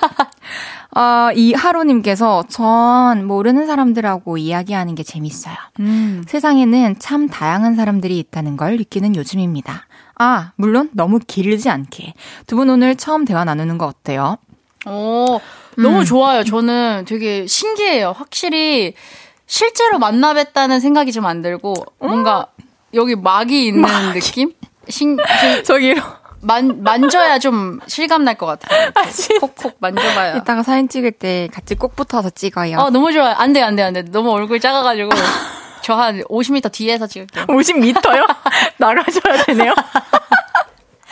[0.91, 5.55] 아, 이 하루님께서 전 모르는 사람들하고 이야기하는 게 재밌어요.
[5.79, 6.23] 음.
[6.27, 9.85] 세상에는 참 다양한 사람들이 있다는 걸 느끼는 요즘입니다.
[10.17, 12.13] 아, 물론 너무 길지 않게.
[12.47, 14.37] 두 분 오늘 처음 대화 나누는 거 어때요?
[14.85, 15.39] 오,
[15.77, 16.43] 너무 좋아요.
[16.43, 18.13] 저는 되게 신기해요.
[18.17, 18.93] 확실히
[19.45, 22.47] 실제로 만나 뵀다는 생각이 좀 안 들고 뭔가
[22.93, 24.53] 여기 막이 있는 느낌?
[24.89, 25.95] 신, 신- 저기
[26.41, 28.89] 만, 만져야 좀 실감 날 것 같아요.
[28.89, 30.37] 이렇게 콕콕 만져봐야.
[30.37, 32.77] 이따가 사진 찍을 때 같이 꼭 붙어서 찍어요.
[32.77, 33.33] 어, 너무 좋아요.
[33.37, 34.03] 안 돼, 안 돼, 안 돼.
[34.03, 35.09] 너무 얼굴 작아가지고.
[35.83, 37.45] 저 한 50m 뒤에서 찍을게요.
[37.45, 37.95] 50m요?
[38.77, 39.73] 나가셔야 되네요.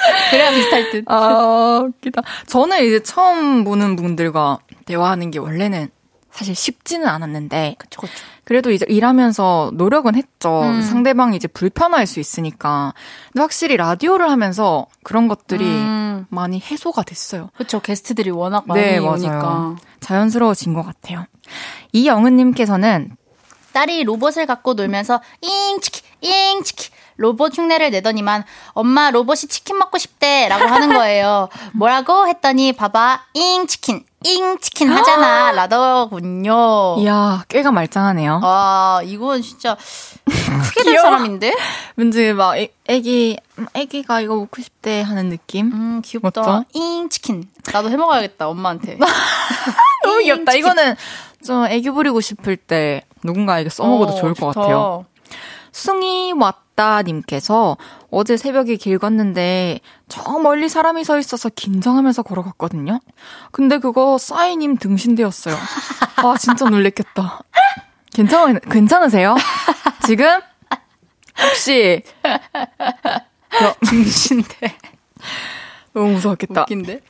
[0.31, 1.03] 그래야 비슷할 듯.
[1.07, 2.21] 아, 웃기다.
[2.47, 5.89] 저는 이제 처음 보는 분들과 대화하는 게 원래는
[6.31, 7.75] 사실 쉽지는 않았는데.
[7.77, 8.13] 그쵸, 그쵸.
[8.43, 10.61] 그래도 이제 일하면서 노력은 했죠.
[10.63, 10.81] 음.
[10.81, 12.93] 상대방이 이제 불편할 수 있으니까.
[13.31, 16.25] 근데 확실히 라디오를 하면서 그런 것들이 음.
[16.29, 17.49] 많이 해소가 됐어요.
[17.57, 19.33] 그쵸, 게스트들이 워낙 많이 네, 오니까.
[19.33, 19.75] 맞아요.
[20.01, 21.25] 자연스러워진 것 같아요.
[21.93, 23.15] 이영은님께서는
[23.73, 28.43] 딸이 로봇을 갖고 놀면서 잉치키 잉치키 로봇 흉내를 내더니만
[28.73, 31.49] 엄마 로봇이 치킨 먹고 싶대 라고 하는 거예요.
[31.73, 36.95] 뭐라고 했더니 봐봐 잉 치킨 잉 치킨 하잖아 라더군요.
[36.99, 38.41] 이야, 꽤가 말짱하네요.
[38.43, 39.77] 아 이건 진짜
[40.25, 41.55] 크게 된 사람인데?
[41.95, 45.71] 왠지 막 애, 애기, 음, 애기가 이거 먹고 싶대 하는 느낌?
[45.73, 46.41] 음 귀엽다.
[46.41, 46.65] 맞죠?
[46.73, 48.97] 잉 치킨 나도 해 먹어야겠다 엄마한테.
[50.03, 50.53] 너무 귀엽다.
[50.53, 50.95] 이거는
[51.45, 54.61] 좀 애교 부리고 싶을 때 누군가에게 써먹어도 어, 좋을 것 좋다.
[54.61, 55.05] 같아요.
[55.71, 57.77] 숭이 왔 다님께서
[58.11, 62.99] 어제 새벽에 길 걷는데 저 멀리 사람이 서 있어서 긴장하면서 걸어갔거든요.
[63.51, 65.55] 근데 그거 싸이님 등신대였어요.
[66.17, 67.39] 아 진짜 놀랬겠다.
[68.13, 69.35] 괜찮 괜찮으세요?
[70.05, 70.27] 지금
[71.41, 72.03] 혹시
[73.89, 74.75] 등신대.
[75.93, 76.61] 너무 무서웠겠다.
[76.61, 77.01] 웃긴데?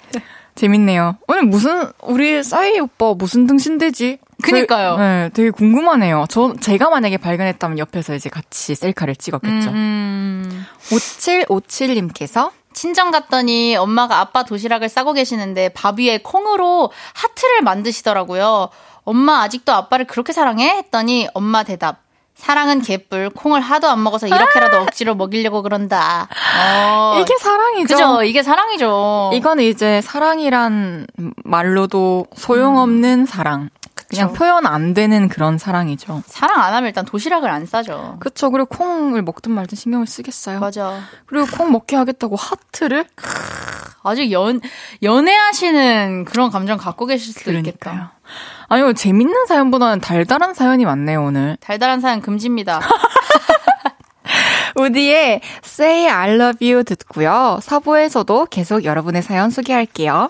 [0.55, 1.17] 재밌네요.
[1.27, 4.19] 오늘 무슨 우리 싸이 오빠 무슨 등신대지?
[4.43, 4.95] 그니까요.
[4.97, 6.25] 저, 네, 되게 궁금하네요.
[6.29, 9.69] 저 제가 만약에 발견했다면 옆에서 이제 같이 셀카를 찍었겠죠.
[9.69, 10.65] 음.
[10.89, 18.69] 5757님께서 친정 갔더니 엄마가 아빠 도시락을 싸고 계시는데 밥 위에 콩으로 하트를 만드시더라고요.
[19.03, 20.69] 엄마 아직도 아빠를 그렇게 사랑해?
[20.77, 22.05] 했더니 엄마 대답.
[22.35, 23.29] 사랑은 개뿔.
[23.29, 26.27] 콩을 하도 안 먹어서 이렇게라도 억지로 먹이려고 그런다.
[26.59, 27.17] 어.
[27.23, 27.95] 이게 사랑이죠.
[27.95, 28.23] 그죠?
[28.23, 29.31] 이게 사랑이죠.
[29.33, 31.07] 이거는 이제 사랑이란
[31.45, 33.69] 말로도 소용없는 사랑.
[34.09, 36.23] 그냥 표현 안 되는 그런 사랑이죠.
[36.27, 38.17] 사랑 안 하면 일단 도시락을 안 싸죠.
[38.19, 38.49] 그쵸.
[38.51, 40.59] 그리고 콩을 먹든 말든 신경을 쓰겠어요.
[40.59, 40.99] 맞아.
[41.25, 43.05] 그리고 콩 먹게 하겠다고 하트를?
[44.03, 44.61] 아주 연,
[45.01, 47.71] 연애하시는 그런 감정 갖고 계실 수도 그러니까요.
[47.73, 48.13] 있겠다.
[48.67, 51.57] 아니요, 재밌는 사연보다는 달달한 사연이 많네요, 오늘.
[51.59, 52.79] 달달한 사연 금지입니다.
[54.75, 57.59] 우디의 Say I Love You 듣고요.
[57.61, 60.29] 사부에서도 계속 여러분의 사연 소개할게요.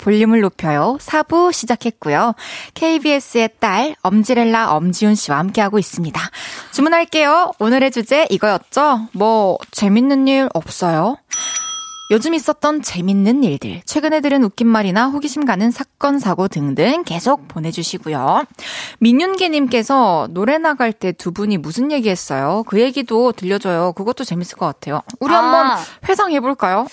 [0.00, 0.96] 볼륨을 높여요.
[1.00, 2.34] 4부 시작했고요.
[2.74, 6.20] KBS의 딸 엄지렐라 엄지훈 씨와 함께하고 있습니다.
[6.72, 7.52] 주문할게요.
[7.58, 9.08] 오늘의 주제 이거였죠?
[9.12, 11.16] 뭐 재밌는 일 없어요?
[12.12, 18.46] 요즘 있었던 재밌는 일들, 최근에 들은 웃긴 말이나 호기심 가는 사건, 사고 등등 계속 보내주시고요.
[18.98, 22.64] 민윤기님께서 노래 나갈 때 두 분이 무슨 얘기 했어요?
[22.66, 23.92] 그 얘기도 들려줘요.
[23.92, 25.02] 그것도 재밌을 것 같아요.
[25.20, 25.38] 우리 아.
[25.38, 25.78] 한번
[26.08, 26.88] 회상해볼까요?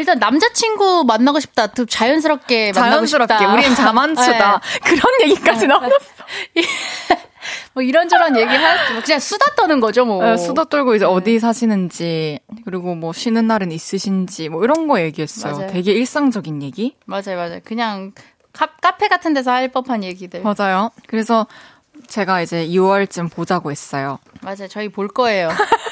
[0.00, 1.66] 일단 남자친구 만나고 싶다.
[1.68, 3.52] 또 자연스럽게 만나고 자연스럽게 싶다.
[3.52, 4.60] 우린 자만추다.
[4.82, 5.90] 그런 얘기까지 나왔어.
[7.74, 10.24] 뭐 이런저런 얘기 할, 뭐 그냥 수다 떠는 거죠, 뭐.
[10.24, 15.54] 네, 수다 떨고 이제 어디 사시는지 그리고 뭐 쉬는 날은 있으신지 뭐 이런 거 얘기했어요.
[15.54, 15.70] 맞아요.
[15.70, 16.96] 되게 일상적인 얘기.
[17.04, 17.60] 맞아요, 맞아요.
[17.62, 18.12] 그냥
[18.52, 20.42] 카, 카페 같은 데서 할 법한 얘기들.
[20.42, 20.90] 맞아요.
[21.06, 21.46] 그래서
[22.06, 24.18] 제가 이제 2월쯤 보자고 했어요.
[24.40, 24.66] 맞아요.
[24.68, 25.50] 저희 볼 거예요.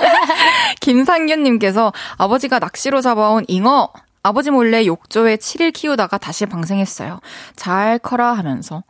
[0.80, 3.90] 김상균님께서 아버지가 낚시로 잡아온 잉어
[4.22, 7.20] 아버지 몰래 욕조에 7일 키우다가 다시 방생했어요.
[7.56, 8.82] 잘 커라 하면서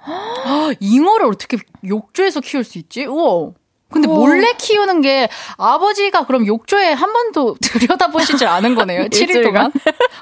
[0.80, 3.06] 잉어를 어떻게 욕조에서 키울 수 있지?
[3.06, 3.52] 우와.
[3.92, 4.18] 근데 우와.
[4.18, 9.04] 몰래 키우는 게 아버지가 그럼 욕조에 한 번도 들여다보실 줄 아는 거네요.
[9.10, 9.72] 7일 동안.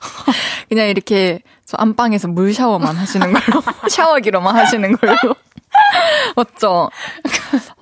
[0.69, 5.35] 그냥 이렇게 저 안방에서 물 샤워만 하시는 걸로 샤워기로만 하시는 걸로
[6.37, 6.91] 맞죠?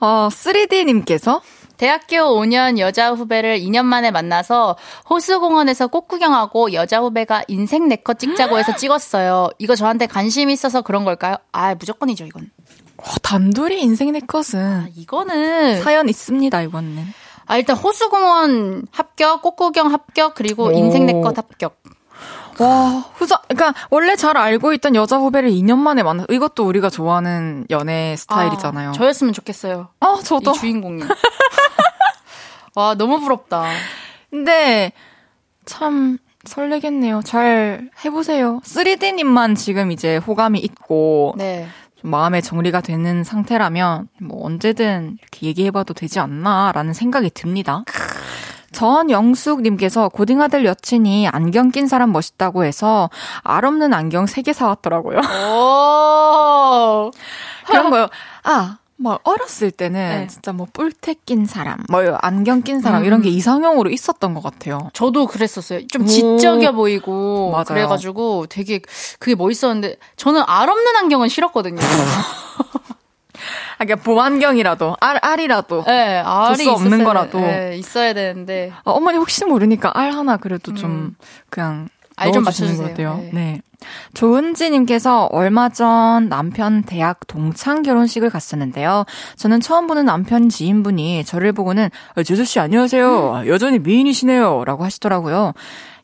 [0.01, 1.41] 어, 3D님께서
[1.77, 4.77] 대학교 5년 여자 후배를 2년 만에 만나서
[5.11, 9.51] 호수공원에서 꽃 구경하고 여자 후배가 인생 네컷 찍자고 해서 찍었어요.
[9.59, 11.37] 이거 저한테 관심 있어서 그런 걸까요?
[11.53, 12.51] 아, 무조건이죠, 이건.
[12.99, 17.05] 어, 단둘이 인생 내 것은 아, 이거는 사연 있습니다 이거는.
[17.47, 20.73] 아, 일단 호수공원 합격, 꽃 구경 합격, 그리고 오.
[20.73, 21.77] 인생 네컷 합격.
[22.59, 27.67] 와 후자 그러니까 원래 잘 알고 있던 여자 후배를 2년 만에 만나 이것도 우리가 좋아하는
[27.69, 28.91] 연애 스타일이잖아요.
[28.91, 29.89] 아, 저였으면 좋겠어요.
[30.01, 30.53] 어 저도.
[30.53, 31.07] 이 주인공님.
[32.77, 33.65] 와, 너무 부럽다.
[34.31, 34.93] 근데
[35.65, 37.23] 참 설레겠네요.
[37.25, 38.61] 잘 해보세요.
[38.65, 41.67] 3D님만 지금 이제 호감이 있고 네.
[41.97, 47.83] 좀 마음의 정리가 되는 상태라면 뭐 언제든 이렇게 얘기해봐도 되지 않나라는 생각이 듭니다.
[48.73, 53.09] 전영숙님께서 고딩아들 여친이 안경 낀 사람 멋있다고 해서
[53.43, 55.19] 알 없는 안경 3개 사왔더라고요.
[55.19, 57.11] 오!
[57.67, 58.09] 그런 거요.
[58.45, 60.27] 아, 막 어렸을 때는 네.
[60.27, 64.91] 진짜 뭐 뿔테 낀 사람, 뭐 안경 낀 사람 이런 게 이상형으로 있었던 것 같아요.
[64.95, 65.87] 저도 그랬었어요.
[65.89, 66.07] 좀 오.
[66.07, 67.65] 지적여 보이고 맞아요.
[67.65, 68.81] 그래가지고 되게
[69.19, 71.81] 그게 멋있었는데 저는 알 없는 안경은 싫었거든요.
[73.79, 75.85] 아, 그러니까 보안경이라도 알 알이라도.
[75.87, 77.39] 네, 알이 수 없는 거라도.
[77.39, 77.71] 돼.
[77.71, 81.15] 네, 있어야 되는데 어, 어머니 혹시 모르니까 알 하나 그래도 좀
[81.51, 82.83] 그냥 알좀 넣어주시는 것.
[82.89, 83.19] 같아요.
[83.19, 83.31] 네.
[83.33, 83.63] 네.
[84.15, 89.05] 조은지님께서 얼마 전 남편 대학 동창 결혼식을 갔었는데요.
[89.37, 93.45] 저는 처음 보는 남편 지인분이 저를 보고는 어, 제주씨 안녕하세요.
[93.47, 94.65] 여전히 미인이시네요.
[94.65, 95.53] 라고 하시더라고요.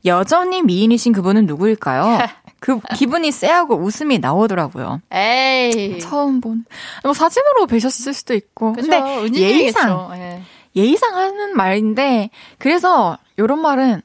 [0.04, 2.18] 여전히 미인이신 그분은 누구일까요?
[2.60, 5.00] 그 기분이 쎄하고 웃음이 나오더라고요.
[5.12, 5.98] 에이.
[5.98, 6.64] 처음 본.
[7.02, 8.72] 뭐 사진으로 뵈셨을 수도 있고.
[8.74, 9.40] 그쵸, 근데.
[9.40, 10.42] 예의상 예.
[10.76, 14.02] 예의상 하는 말인데 그래서 요런 말은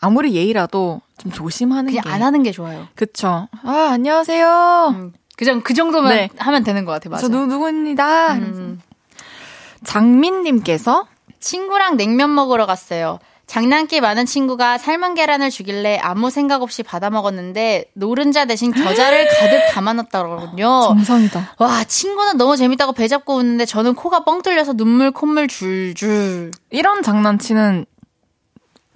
[0.00, 2.10] 아무리 예의라도 좀 조심하는 그냥 게.
[2.10, 2.88] 안 하는 게 좋아요.
[2.94, 3.48] 그쵸.
[3.62, 4.94] 아, 안녕하세요.
[4.94, 6.28] 음, 그냥 그 정도면 네.
[6.38, 7.10] 하면 되는 것 같아요.
[7.10, 7.20] 맞아요.
[7.22, 8.34] 저 누, 누구입니다.
[8.34, 8.80] 음.
[9.84, 11.06] 장민님께서
[11.38, 13.18] 친구랑 냉면 먹으러 갔어요.
[13.46, 19.60] 장난기 많은 친구가 삶은 계란을 주길래 아무 생각 없이 받아 먹었는데 노른자 대신 겨자를 가득
[19.72, 20.82] 담아놨더라고요.
[20.86, 21.54] 정성이다.
[21.58, 26.52] 와 친구는 너무 재밌다고 배 잡고 웃는데 저는 코가 뻥 뚫려서 눈물 콧물 줄줄.
[26.70, 27.86] 이런 장난치는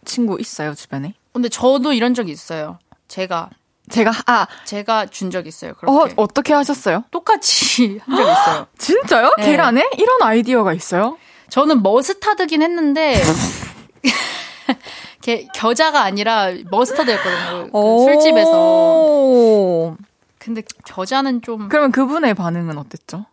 [0.05, 1.15] 친구 있어요, 주변에?
[1.33, 2.79] 근데 저도 이런 적이 있어요.
[3.09, 3.51] 제가
[3.91, 5.73] 제가, 아, 제가 준 적 있어요.
[5.73, 7.05] 어, 그렇게 어떻게 하셨어요?
[7.11, 8.67] 똑같이 한 적 있어요.
[8.79, 9.33] 진짜요?
[9.39, 9.45] 네.
[9.45, 9.91] 계란에?
[9.99, 11.19] 이런 아이디어가 있어요?
[11.51, 13.21] 저는 머스타드긴 했는데
[15.21, 17.71] 게, 겨자가 아니라 머스타드였거든요.
[17.73, 18.51] 그 술집에서.
[18.53, 19.97] 오.
[20.39, 23.25] 근데 겨자는 좀 그러면 그분의 반응은 어땠죠?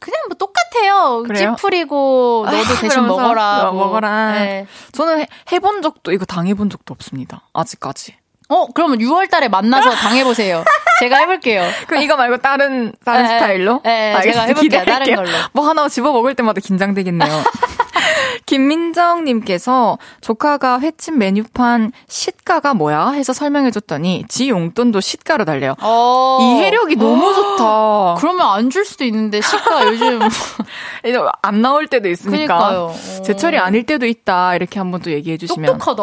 [0.00, 1.22] 그냥 뭐 똑같 아요.
[1.26, 1.54] 그래요?
[1.56, 3.68] 찌푸리고 너도 아, 대신 먹어라.
[3.68, 4.32] 어, 먹어라.
[4.32, 4.66] 네.
[4.92, 7.42] 저는 해- 해본 적도, 이거 당해본 적도 없습니다.
[7.52, 8.14] 아직까지.
[8.48, 10.64] 어, 그러면 6월 달에 만나서 당해보세요.
[11.00, 11.62] 제가 해볼게요.
[11.86, 13.80] 그럼 이거 말고 다른, 다른 네, 스타일로?
[13.82, 14.42] 네, 제가.
[14.42, 14.84] 해볼게요.
[14.84, 15.16] 다른 기대할게요.
[15.16, 15.28] 걸로.
[15.52, 17.30] 뭐 하나 집어 먹을 때마다 긴장되겠네요.
[18.46, 23.10] 김민정님께서 조카가 횟집 메뉴판 시가가 뭐야?
[23.10, 25.74] 해서 설명해줬더니 지 용돈도 시가로 달래요.
[25.80, 26.38] 어.
[26.40, 28.14] 이 해력이 너무 좋다.
[28.18, 30.20] 그러면 안 줄 수도 있는데, 시가 요즘.
[31.42, 32.58] 안 나올 때도 있으니까.
[32.58, 32.80] 그러니까요.
[32.86, 33.22] 어.
[33.22, 34.54] 제철이 아닐 때도 있다.
[34.56, 35.78] 이렇게 한번 또 얘기해 주시면.
[35.78, 36.02] 똑똑하다.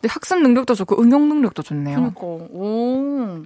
[0.00, 1.96] 근데 학습 능력도 좋고 응용 능력도 좋네요.
[1.96, 2.20] 그러니까.
[2.22, 3.42] 오.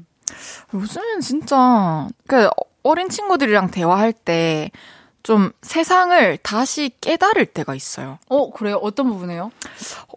[0.72, 2.48] 요즘은 진짜 그
[2.84, 4.70] 어린 친구들이랑 대화할 때
[5.22, 8.18] 좀 세상을 다시 깨달을 때가 있어요.
[8.28, 8.76] 어, 그래요?
[8.82, 9.50] 어떤 부분에요?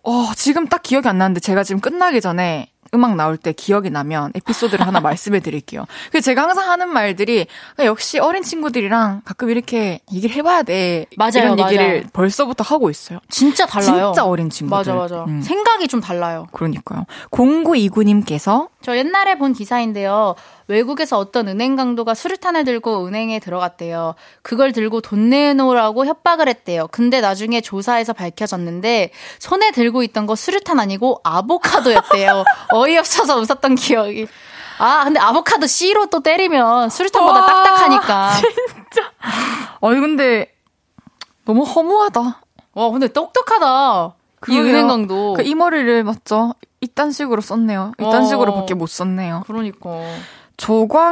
[0.03, 4.33] 어, 지금 딱 기억이 안 나는데 제가 지금 끝나기 전에 음악 나올 때 기억이 나면
[4.35, 5.85] 에피소드를 하나 말씀해 드릴게요.
[6.11, 7.47] 그 제가 항상 하는 말들이
[7.79, 11.07] 역시 어린 친구들이랑 가끔 이렇게 얘기를 해봐야 돼.
[11.17, 12.03] 맞아요, 이런 얘기를 맞아요.
[12.13, 13.19] 벌써부터 하고 있어요.
[13.29, 14.11] 진짜 달라요.
[14.13, 14.77] 진짜 어린 친구들.
[14.77, 15.23] 맞아, 맞아.
[15.25, 15.41] 음.
[15.41, 16.47] 생각이 좀 달라요.
[16.51, 17.05] 그러니까요.
[17.31, 20.35] 0929님께서 저 옛날에 본 기사인데요.
[20.67, 24.15] 외국에서 어떤 은행 강도가 수류탄을 들고 은행에 들어갔대요.
[24.41, 26.87] 그걸 들고 돈 내놓으라고 협박을 했대요.
[26.91, 32.43] 근데 나중에 조사에서 밝혀졌는데 손에 들고 있던 거 수류탄 아니고 아보카도였대요.
[32.73, 34.27] 어이없어서 웃었던 기억이.
[34.79, 38.31] 아, 근데 아보카도 C로 또 때리면 수류탄보다 와, 딱딱하니까.
[39.81, 40.53] 어이 근데
[41.45, 42.41] 너무 허무하다.
[42.73, 44.15] 와, 근데 똑똑하다.
[44.49, 44.57] 이.
[44.59, 45.33] 은행 강도.
[45.33, 46.53] 그 이 머리를 맞죠?
[46.81, 47.93] 이딴 식으로 썼네요.
[47.99, 48.25] 이딴 어.
[48.25, 49.43] 식으로밖에 못 썼네요.
[49.47, 49.89] 그러니까.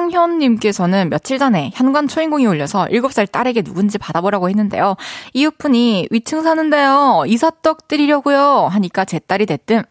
[0.06, 4.95] 조광현님께서는 며칠 전에 현관 초인공이 울려서 7살 딸에게 누군지 받아보라고 했는데요.
[5.34, 7.24] 이웃분이 위층 사는데요.
[7.28, 8.68] 이사떡 드리려고요.
[8.72, 9.84] 하니까 제 딸이 대뜸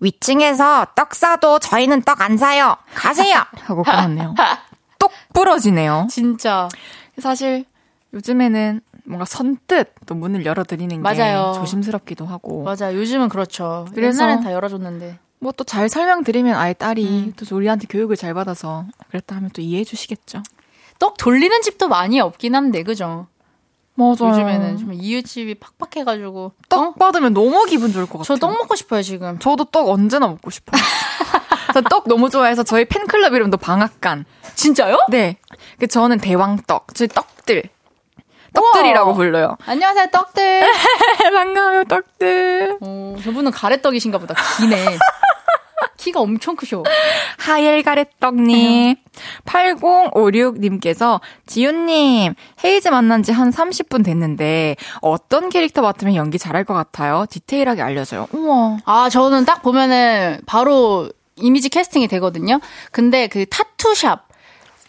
[0.00, 2.76] 위층에서 떡 사도 저희는 떡 안 사요.
[2.94, 3.36] 가세요.
[3.64, 4.34] 하고 끊었네요.
[4.98, 6.06] 똑 부러지네요.
[6.10, 6.68] 진짜.
[7.18, 7.64] 사실
[8.12, 11.52] 요즘에는 뭔가 선뜻 또 문을 열어드리는 맞아요.
[11.54, 12.94] 게 조심스럽기도 하고 맞아.
[12.94, 13.86] 요즘은 그렇죠.
[13.94, 15.18] 그래서- 옛날엔 다 열어줬는데.
[15.42, 17.32] 뭐 또 잘 설명드리면 아예 딸이 음.
[17.36, 20.42] 또 우리한테 교육을 잘 받아서 그랬다 하면 또 이해해 주시겠죠.
[20.98, 23.26] 떡 돌리는 집도 많이 없긴 한데, 그죠?
[23.94, 24.12] 맞아요.
[24.20, 26.52] 요즘에는 좀 이웃집이 팍팍해가지고.
[26.68, 26.92] 떡 어?
[26.94, 28.24] 받으면 너무 기분 좋을 것 같아요.
[28.24, 29.38] 저 떡 먹고 싶어요, 지금.
[29.40, 30.80] 저도 떡 언제나 먹고 싶어요.
[31.74, 34.24] 저떡 너무 좋아해서 저희 팬클럽 이름도 방앗간.
[34.54, 34.96] 진짜요?
[35.10, 35.38] 네.
[35.80, 36.94] 그 저는 대왕떡.
[36.94, 37.64] 저희 떡들.
[38.54, 39.16] 떡들이라고 우와.
[39.16, 39.56] 불러요.
[39.66, 40.62] 안녕하세요, 떡들.
[41.32, 42.78] 반가워요, 떡들.
[42.80, 44.34] 어, 저분은 가래떡이신가 보다.
[44.58, 44.98] 기네.
[46.02, 46.82] 키가 엄청 크셔.
[47.38, 48.96] 하엘가래떡님.
[49.44, 52.34] 8056님께서, 지윤님,
[52.64, 57.24] 헤이즈 만난 지 한 30분 됐는데, 어떤 캐릭터 맡으면 연기 잘할 것 같아요?
[57.30, 58.26] 디테일하게 알려줘요.
[58.32, 58.78] 우와.
[58.84, 62.60] 아, 저는 딱 보면은 바로 이미지 캐스팅이 되거든요.
[62.90, 64.26] 근데 그 tattoo shop.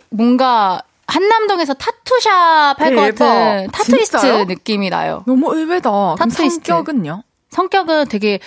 [0.09, 3.25] 뭔가 한남동에서 tattoo shop 할 것 대박.
[3.25, 4.43] 같은 tattooist 진짜요?
[4.45, 5.23] 느낌이 나요.
[5.27, 6.15] 너무 의외다.
[6.17, 6.65] tattooist.
[6.71, 7.23] 성격은요?
[7.49, 8.39] 성격은 되게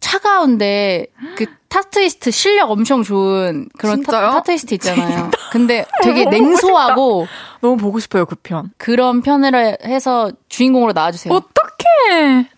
[0.00, 1.06] 차가운데
[1.36, 4.30] 그 tattooist 실력 엄청 좋은 그런 진짜요?
[4.30, 5.30] tattooist 있잖아요.
[5.50, 7.26] 근데 되게 냉소하고
[7.60, 8.70] 너무 보고 싶어요, 그 편.
[8.76, 11.34] 그런 편을 해서 주인공으로 나와주세요.
[11.34, 12.48] 어떡해.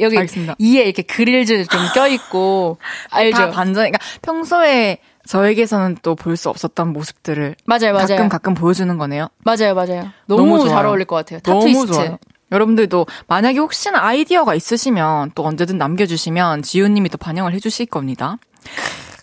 [0.00, 0.54] 여기 알겠습니다.
[0.58, 2.78] 이에 이렇게 그릴즈 좀 껴있고
[3.10, 3.36] 알죠?
[3.36, 8.06] 다 반전, 그러니까 평소에 저에게서는 또 볼 수 없었던 모습들을 맞아요, 맞아요.
[8.08, 9.28] 가끔 가끔 보여주는 거네요.
[9.44, 10.10] 맞아요, 맞아요.
[10.26, 10.86] 너무, 너무 잘.
[10.86, 11.40] 어울릴 것 같아요.
[11.40, 11.92] 타투이스트.
[11.92, 12.18] 좋아요.
[12.50, 18.38] 여러분들도 만약에 혹시나 아이디어가 있으시면 또 언제든 남겨주시면 지효님이 또 반영을 해주실 겁니다.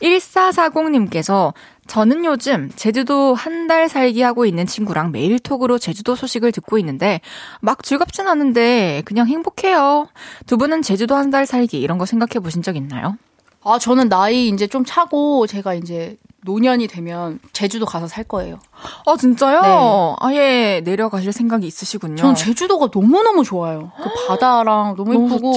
[0.01, 1.53] 1440님께서
[1.87, 7.21] 저는 요즘 제주도 한 달 살기 하고 있는 친구랑 매일 톡으로 제주도 소식을 듣고 있는데
[7.61, 10.07] 막 즐겁진 않은데 그냥 행복해요.
[10.47, 13.15] 두 분은 제주도 한 달 살기 이런 거 생각해 보신 적 있나요?
[13.63, 18.57] 아, 저는 나이 이제 좀 차고 제가 이제 노년이 되면 제주도 가서 살 거예요.
[19.05, 19.61] 아 진짜요?
[19.61, 20.15] 네.
[20.19, 22.15] 아예 내려가실 생각이 있으시군요.
[22.15, 23.91] 저는 제주도가 너무너무 좋아요.
[24.01, 25.53] 그 바다랑 너무 예쁘고.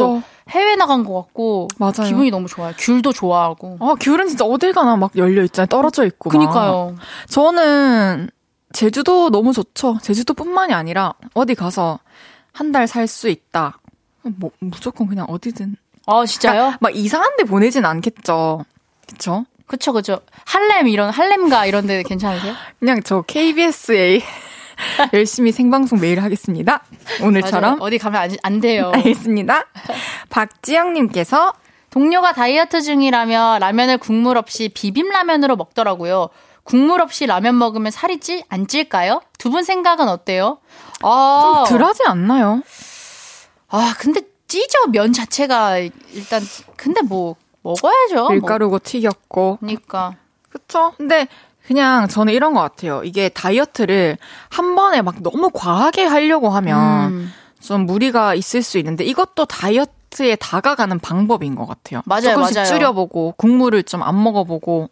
[0.50, 2.08] 해외 나간 것 같고 맞아요.
[2.08, 2.72] 기분이 너무 좋아요.
[2.76, 3.78] 귤도 좋아하고.
[3.80, 5.66] 아, 귤은 진짜 어딜 가나 막 열려 있잖아요.
[5.66, 6.30] 떨어져 있고.
[6.30, 6.38] 막.
[6.38, 6.96] 그니까요.
[7.28, 8.30] 저는
[8.72, 9.98] 제주도 너무 좋죠.
[10.02, 11.98] 제주도뿐만이 아니라 어디 가서
[12.52, 13.78] 한 달 살 수 있다.
[14.22, 15.76] 뭐 무조건 그냥 어디든
[16.06, 16.74] 아 진짜요?
[16.80, 18.64] 막 이상한 데 보내진 않겠죠.
[19.08, 19.44] 그쵸?
[19.66, 20.20] 그쵸 그쵸.
[20.44, 22.54] 할렘 이런 할렘가 이런 데 괜찮으세요?
[22.78, 24.20] 그냥 저 KBS에
[25.12, 26.82] 열심히 생방송 매일 하겠습니다.
[27.22, 27.62] 오늘처럼.
[27.62, 27.76] 맞아요.
[27.80, 28.90] 어디 가면 안, 안 돼요.
[28.94, 29.64] 알겠습니다.
[30.30, 31.52] 박지영님께서
[31.90, 36.28] 동료가 다이어트 중이라며 라면을 국물 없이 비빔라면으로 먹더라고요.
[36.64, 39.20] 국물 없이 라면 먹으면 살이 찌, 안 찔까요?
[39.38, 40.58] 두 분 생각은 어때요?
[41.02, 42.62] 아, 좀 덜하지 않나요?
[43.68, 45.78] 아, 근데 찌죠, 면 자체가.
[45.78, 46.40] 일단,
[46.76, 48.30] 근데 뭐, 먹어야죠.
[48.30, 49.40] 밀가루고 튀겼고.
[49.40, 49.56] 뭐.
[49.60, 50.14] 그러니까.
[50.50, 50.92] 그쵸?
[50.96, 51.26] 근데
[51.66, 53.02] 그냥 저는 이런 것 같아요.
[53.04, 54.18] 이게 다이어트를
[54.50, 57.32] 한 번에 막 너무 과하게 하려고 하면 음.
[57.60, 62.02] 좀 무리가 있을 수 있는데 이것도 다이어트에 다가가는 방법인 것 같아요.
[62.04, 62.68] 맞아요, 조금씩 맞아요.
[62.68, 64.88] 줄여보고 국물을 좀 안 먹어보고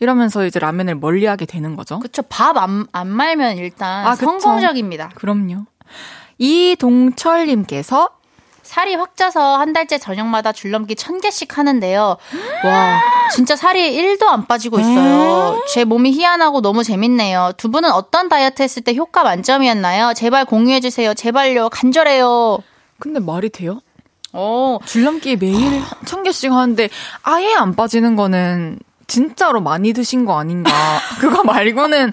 [0.00, 1.98] 이러면서 이제 라면을 멀리하게 되는 거죠.
[1.98, 2.22] 그쵸.
[2.22, 4.14] 밥 안, 안 말면 일단 아.
[4.14, 5.10] 성공적입니다.
[5.14, 5.64] 그럼요.
[6.38, 8.10] 이동철님께서
[8.70, 12.16] 살이 확 쪄서 한 달째 저녁마다 줄넘기 천 개씩 하는데요.
[12.64, 13.00] 와,
[13.34, 15.60] 진짜 살이 1도 안 빠지고 있어요.
[15.66, 17.54] 제 몸이 희한하고 너무 재밌네요.
[17.56, 20.14] 두 분은 어떤 다이어트 했을 때 효과 만점이었나요?
[20.14, 21.14] 제발 공유해주세요.
[21.14, 21.70] 제발요.
[21.70, 22.58] 간절해요.
[23.00, 23.80] 근데 말이 돼요?
[24.32, 26.88] 어, 줄넘기 매일 천 개씩 하는데
[27.24, 30.70] 아예 안 빠지는 거는 진짜로 많이 드신 거 아닌가.
[31.18, 32.12] 그거 말고는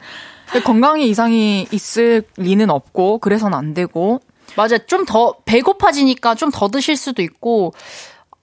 [0.65, 4.21] 건강에 이상이 있을 리는 없고 그래서는 안 되고
[4.57, 4.77] 맞아.
[4.77, 7.73] 좀더 배고파지니까 좀 더 드실 수도 있고.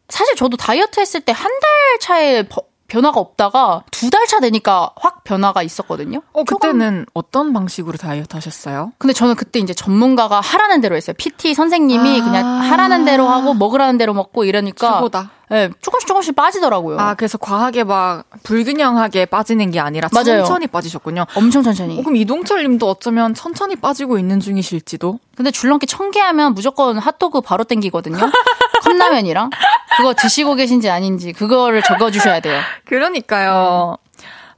[0.08, 4.90] 사실 저도 다이어트 했을 때 한 달 차에 버- 변화가 없다가 두 달 차 되니까
[4.96, 6.20] 확 변화가 있었거든요.
[6.34, 8.92] 어 조금 그때는 어떤 방식으로 다이어트 하셨어요?
[8.98, 11.14] 근데 저는 그때 이제 전문가가 하라는 대로 했어요.
[11.18, 12.24] PT 선생님이 아.
[12.24, 15.30] 그냥 하라는 대로 하고 먹으라는 대로 먹고 이러니까 최고다.
[15.52, 16.98] 예, 조금씩 조금씩 빠지더라고요.
[16.98, 20.42] 아 그래서 과하게 막 불균형하게 빠지는 게 아니라 맞아요.
[20.44, 21.26] 천천히 빠지셨군요.
[21.34, 21.98] 엄청 천천히.
[21.98, 25.18] 어, 그럼 이동철 님도 어쩌면 천천히 빠지고 있는 중이실지도.
[25.36, 28.18] 근데 줄넘기 천 개 하면 무조건 핫도그 바로 땡기거든요.
[28.84, 29.50] 컵라면이랑
[29.96, 32.60] 그거 드시고 계신지 아닌지 그거를 적어 주셔야 돼요.
[32.84, 33.96] 그러니까요.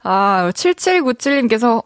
[0.03, 1.83] 아, 7797님께서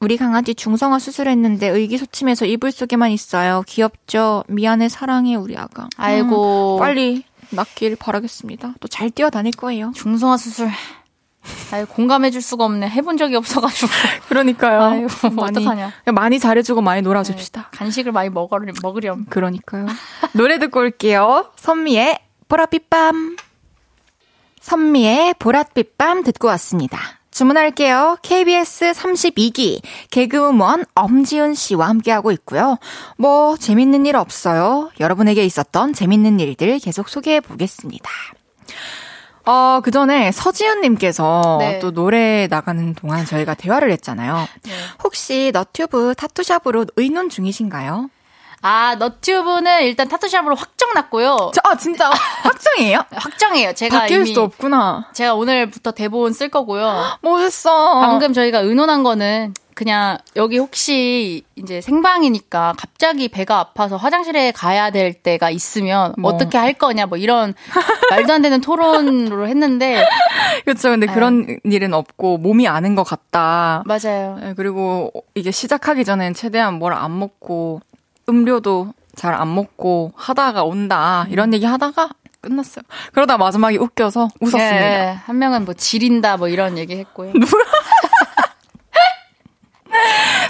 [0.00, 3.62] 우리 강아지 중성화 수술했는데 의기소침해서 이불 속에만 있어요.
[3.66, 4.44] 귀엽죠?
[4.46, 5.88] 미안해, 사랑해, 우리 아가.
[5.96, 6.76] 아이고.
[6.76, 8.74] 음, 빨리 낫길 바라겠습니다.
[8.80, 9.92] 또 잘 뛰어다닐 거예요.
[9.94, 10.70] 중성화 수술.
[11.72, 12.88] 아유 공감해줄 수가 없네.
[12.90, 13.90] 해본 적이 없어가지고.
[14.28, 14.82] 그러니까요.
[14.82, 15.92] 아유, 많이, 어떡하냐.
[16.12, 17.68] 많이 잘해주고 많이 놀아줍시다.
[17.72, 19.24] 간식을 많이 먹으, 먹으렴.
[19.26, 19.86] 그러니까요.
[20.34, 21.50] 노래 듣고 올게요.
[21.56, 22.18] 선미의
[22.48, 23.38] 보랏빛밤.
[24.60, 26.98] 선미의 보랏빛밤 듣고 왔습니다.
[27.38, 28.16] 주문할게요.
[28.22, 29.80] KBS 32기
[30.10, 32.78] 개그우먼 엄지은 씨와 함께하고 있고요.
[33.16, 34.90] 뭐 재밌는 일 없어요.
[34.98, 38.10] 여러분에게 있었던 재밌는 일들 계속 소개해 보겠습니다.
[39.46, 41.78] 어, 그 전에 서지은님께서 네.
[41.78, 44.48] 또 노래 나가는 동안 저희가 대화를 했잖아요.
[45.04, 48.10] 혹시 너튜브 타투샵으로 의논 중이신가요?
[48.62, 51.50] 아 너튜브는 일단 타투샵으로 확정 났고요.
[51.54, 52.10] 저, 아, 진짜
[52.42, 53.02] 확정이에요?
[53.14, 53.72] 확정이에요.
[53.74, 55.08] 제가 바뀔 이미 수 없구나.
[55.12, 57.04] 제가 오늘부터 대본 쓸 거고요.
[57.22, 58.00] 멋있어.
[58.00, 65.14] 방금 저희가 의논한 거는 그냥 여기 혹시 이제 생방이니까 갑자기 배가 아파서 화장실에 가야 될
[65.14, 66.32] 때가 있으면 뭐.
[66.32, 67.54] 어떻게 할 거냐 뭐 이런
[68.10, 70.04] 말도 안 되는 토론으로 했는데
[70.64, 70.90] 그렇죠.
[70.90, 73.84] 근데 그런 일은 없고 몸이 아는 것 같다.
[73.86, 74.38] 맞아요.
[74.40, 77.80] 네, 그리고 이게 시작하기 전엔 최대한 뭘 안 먹고
[78.28, 82.10] 음료도 잘 안 먹고 하다가 온다 이런 얘기 하다가
[82.40, 82.84] 끝났어요.
[83.12, 85.10] 그러다 마지막에 웃겨서 웃었습니다.
[85.10, 87.32] 예, 한 명은 뭐 지린다 뭐 이런 얘기 했고요.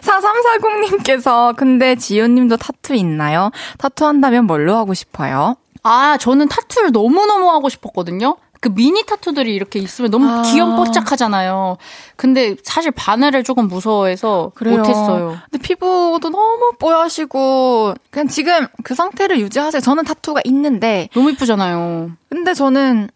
[0.03, 3.51] 4340님께서 근데 지효님도 타투 있나요?
[3.79, 5.57] 타투 한다면 뭘로 하고 싶어요?
[5.83, 8.37] 아, 저는 타투를 너무너무 하고 싶었거든요.
[8.61, 10.43] 그 미니 타투들이 이렇게 있으면 너무 아.
[10.43, 11.77] 귀염뽀짝하잖아요.
[12.17, 14.79] 근데 사실 바늘을 조금 무서워해서 그래요.
[14.79, 15.39] 못했어요.
[15.51, 19.81] 근데 피부도 너무 뽀얗시고 그냥 지금 그 상태를 유지하세요.
[19.81, 22.11] 저는 타투가 있는데 너무 이쁘잖아요.
[22.31, 23.11] 근데 저는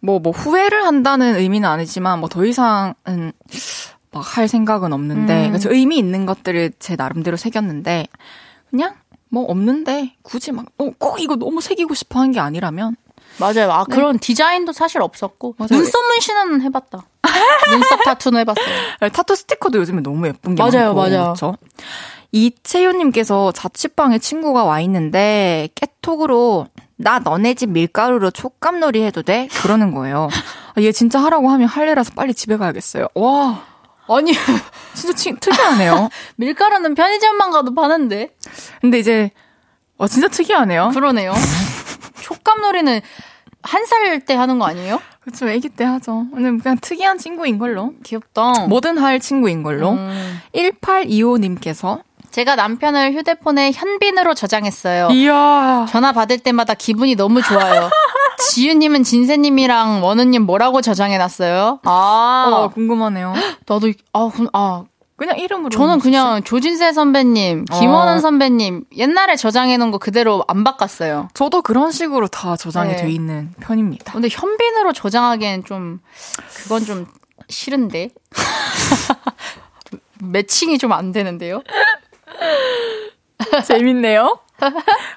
[0.00, 2.94] 뭐뭐 후회를 한다는 의미는 아니지만 뭐 더 이상은
[4.12, 5.50] 막 할 생각은 없는데 음.
[5.50, 8.06] 그래서 의미 있는 것들을 제 나름대로 새겼는데
[8.70, 8.94] 그냥
[9.30, 12.96] 뭐 없는데 굳이 막꼭 이거 너무 새기고 싶어 한 게 아니라면
[13.38, 13.70] 맞아요.
[13.72, 15.54] 아, 그런 디자인도 사실 없었고.
[15.58, 15.68] 맞아요.
[15.70, 17.04] 눈썹 문신은 해봤다.
[17.70, 18.64] 눈썹 타투는 해봤어요.
[19.00, 21.22] 네, 타투 스티커도 요즘에 너무 예쁜 게 맞아요, 많고 맞아요.
[21.34, 21.56] 그렇죠?
[22.32, 26.66] 이채효님께서 자취방에 친구가 와 있는데 깨톡으로
[26.96, 29.48] 나 너네 집 밀가루로 촉감놀이 해도 돼?
[29.62, 30.28] 그러는 거예요.
[30.76, 33.06] 아, 얘 진짜 하라고 하면 할래라서 빨리 집에 가야겠어요.
[33.14, 33.62] 와
[34.08, 34.32] 아니,
[34.94, 36.08] 진짜 치- 특이하네요.
[36.36, 38.34] 밀가루는 편의점만 가도 파는데.
[38.80, 39.30] 근데 이제
[39.98, 40.90] 와 진짜 특이하네요.
[40.94, 41.32] 그러네요.
[42.30, 43.00] 효감놀이는
[43.62, 45.00] 한 살 때 하는 거 아니에요?
[45.20, 46.26] 그쵸, 애기 때 하죠.
[46.32, 47.92] 오늘 그냥 특이한 친구인 걸로.
[48.04, 48.66] 귀엽다.
[48.68, 49.90] 뭐든 할 친구인 걸로.
[49.92, 50.40] 음.
[50.54, 52.00] 1825님께서.
[52.30, 55.08] 제가 남편을 휴대폰에 현빈으로 저장했어요.
[55.12, 55.86] 이야.
[55.88, 57.88] 전화 받을 때마다 기분이 너무 좋아요.
[58.50, 61.80] 지유님은 진세님이랑 원우님 뭐라고 저장해놨어요?
[61.84, 63.32] 아, 어, 궁금하네요.
[63.66, 64.84] 나도, 아, 그- 아,
[65.18, 65.68] 그냥 이름으로.
[65.70, 68.18] 저는 그냥 조진세 선배님, 김원은 어.
[68.20, 71.28] 선배님, 옛날에 저장해놓은 거 그대로 안 바꿨어요.
[71.34, 73.02] 저도 그런 식으로 다 저장이 네.
[73.02, 74.12] 돼 있는 편입니다.
[74.12, 76.00] 근데 현빈으로 저장하기엔 좀,
[76.62, 77.06] 그건 좀
[77.48, 78.10] 싫은데?
[80.22, 81.62] 매칭이 좀 안 되는데요?
[83.66, 84.38] 재밌네요.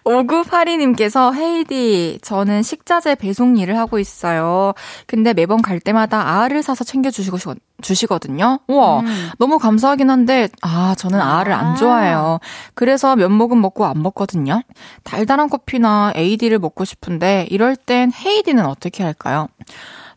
[0.06, 4.74] 5982님께서 헤이디, 저는 식자재 배송 일을 하고 있어요.
[5.08, 7.38] 근데 매번 갈 때마다 알을 사서 챙겨주시고,
[7.82, 8.60] 주시거든요.
[8.68, 9.30] 우와, 음.
[9.40, 12.40] 너무 감사하긴 한데, 아, 저는 알을 안 좋아해요.
[12.74, 14.62] 그래서 면목은 먹고 안 먹거든요.
[15.04, 19.48] 달달한 커피나 AD를 먹고 싶은데, 이럴 땐 헤이디는 어떻게 할까요?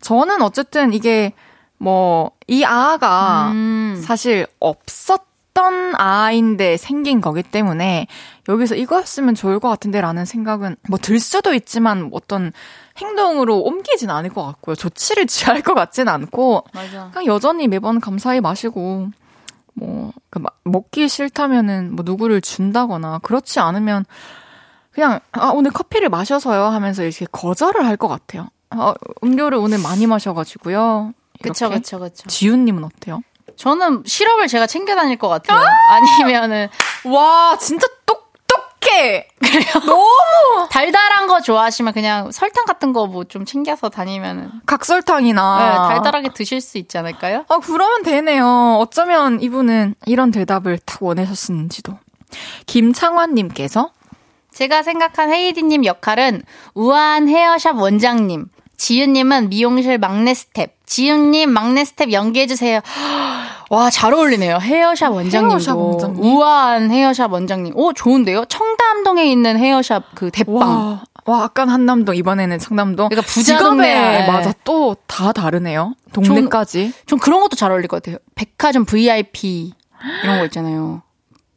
[0.00, 1.32] 저는 어쨌든 이게,
[1.78, 4.00] 뭐, 이 아가 음.
[4.04, 8.08] 사실 없었 던 아인데 생긴 거기 때문에
[8.48, 12.52] 여기서 이거였으면 좋을 것 같은데 라는 생각은 뭐 들 수도 있지만 어떤
[12.98, 14.74] 행동으로 옮기진 않을 것 같고요.
[14.74, 17.10] 조치를 취할 것 같진 않고 맞아.
[17.12, 19.08] 그냥 여전히 매번 감사히 마시고
[19.74, 24.04] 뭐그 마- 먹기 싫다면은 뭐 누구를 준다거나 그렇지 않으면
[24.92, 28.48] 그냥 아 오늘 커피를 마셔서요 하면서 이렇게 거절을 할 것 같아요.
[28.70, 28.92] 아,
[29.22, 31.12] 음료를 오늘 많이 마셔가지고요.
[31.40, 31.48] 이렇게.
[31.78, 32.26] 그쵸, 그쵸.
[32.28, 33.22] 지훈님은 어때요?
[33.56, 35.64] 저는 시럽을 제가 챙겨 다닐 것 같아요.
[35.88, 36.68] 아니면은
[37.04, 39.28] 와, 진짜 똑똑해!
[40.70, 45.58] 달달한 거 좋아하시면 그냥 설탕 같은 거 뭐 좀 챙겨서 다니면은 각설탕이나.
[45.88, 47.44] 네, 달달하게 드실 수 있지 않을까요?
[47.48, 48.76] 아, 그러면 되네요.
[48.80, 51.98] 어쩌면 이분은 이런 대답을 딱 원하셨는지도.
[52.66, 53.90] 김창환님께서
[54.52, 56.42] 제가 생각한 헤이디님 역할은
[56.74, 58.46] 우아한 hair shop 원장님.
[58.76, 60.74] 지윤님은 미용실 막내 스텝.
[60.86, 62.80] 지윤님 막내 스텝 연기해주세요.
[63.70, 64.58] 와, 잘 어울리네요.
[64.60, 65.54] hair shop 원장님도.
[65.54, 66.22] hair shop 원장님?
[66.24, 67.72] 우아한 hair shop 원장님.
[67.76, 68.44] 오, 좋은데요?
[68.46, 70.54] 청담동에 있는 hair shop 그 대빵.
[70.56, 73.08] 와, 와, 아까 한남동, 이번에는 청담동.
[73.08, 74.26] 그러니까 부자 동네.
[74.26, 75.94] 맞아, 또 다 다르네요.
[76.12, 76.92] 동네까지.
[77.06, 78.18] 좀 그런 것도 잘 어울릴 것 같아요.
[78.34, 79.72] 백화점 VIP
[80.22, 81.02] 이런 거 있잖아요.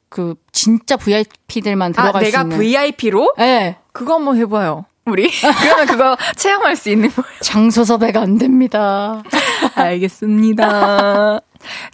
[0.10, 2.58] 그 진짜 VIP들만 아, 들어갈 수 내가 있는.
[2.58, 3.34] VIP로?
[3.38, 3.78] 네.
[3.92, 4.86] 그거 한번 해봐요.
[5.08, 5.30] 우리.
[5.62, 7.28] 그러면 그거 체험할 수 있는 거예요.
[7.42, 9.24] 장소 섭외가 안 됩니다.
[9.76, 11.40] 알겠습니다.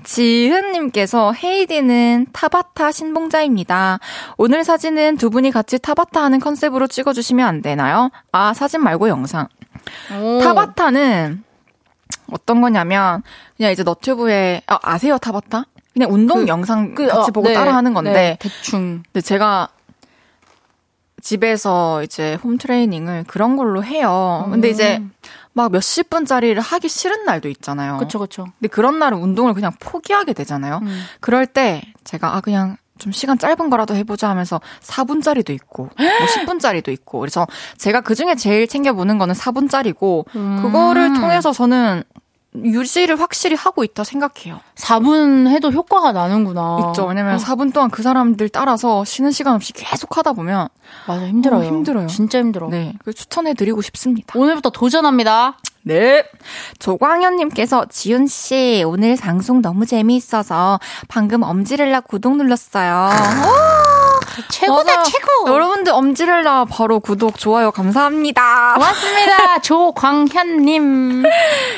[0.03, 3.99] 지은님께서 헤이디는 타바타 신봉자입니다.
[4.37, 8.09] 오늘 사진은 두 분이 같이 타바타 하는 컨셉으로 찍어주시면 안 되나요?
[8.31, 9.47] 아, 사진 말고 영상.
[10.11, 10.39] 오.
[10.41, 11.43] 타바타는
[12.31, 13.21] 어떤 거냐면,
[13.57, 15.65] 그냥 이제 너튜브에, 아, 아세요, 타바타?
[15.93, 19.03] 그냥 운동 그, 영상 그, 같이 어, 보고 네, 따라 하는 건데, 네, 대충.
[19.11, 19.69] 근데 제가
[21.23, 24.47] 집에서 이제 홈 트레이닝을 그런 걸로 해요.
[24.51, 25.01] 근데 이제
[25.53, 27.97] 막 몇십 분짜리를 하기 싫은 날도 있잖아요.
[27.97, 28.45] 그쵸, 그쵸.
[28.59, 30.79] 근데 그런 날은 운동을 그냥 포기하게 되잖아요.
[30.83, 31.03] 음.
[31.21, 36.89] 그럴 때 제가 아 그냥 좀 시간 짧은 거라도 해보자 하면서 4분짜리도 있고 뭐 10분짜리도
[36.89, 37.47] 있고 그래서
[37.77, 40.59] 제가 그 중에 제일 챙겨보는 거는 4분짜리고 음.
[40.61, 42.03] 그거를 통해서 저는
[42.55, 44.59] 유지를 확실히 하고 있다 생각해요.
[44.75, 46.87] 4분 해도 효과가 나는구나.
[46.89, 47.05] 있죠.
[47.05, 50.67] 왜냐면 4분 동안 그 사람들 따라서 쉬는 시간 없이 계속 하다 보면
[51.07, 51.61] 맞아, 힘들어요.
[51.61, 52.07] 어, 힘들어요.
[52.07, 52.67] 진짜 힘들어.
[52.69, 54.37] 네, 그 추천해 드리고 싶습니다.
[54.37, 55.57] 오늘부터 도전합니다.
[55.85, 56.23] 네.
[56.79, 60.79] 조광현님께서 지윤 씨 오늘 방송 너무 재미있어서
[61.09, 63.09] 방금 엄지렐라 구독 눌렀어요.
[64.49, 65.03] 최고다, 맞아요.
[65.03, 65.49] 최고!
[65.53, 68.73] 여러분들 엄지렐라 바로 구독 좋아요 감사합니다.
[68.75, 69.59] 고맙습니다.
[69.61, 71.23] 조광현님.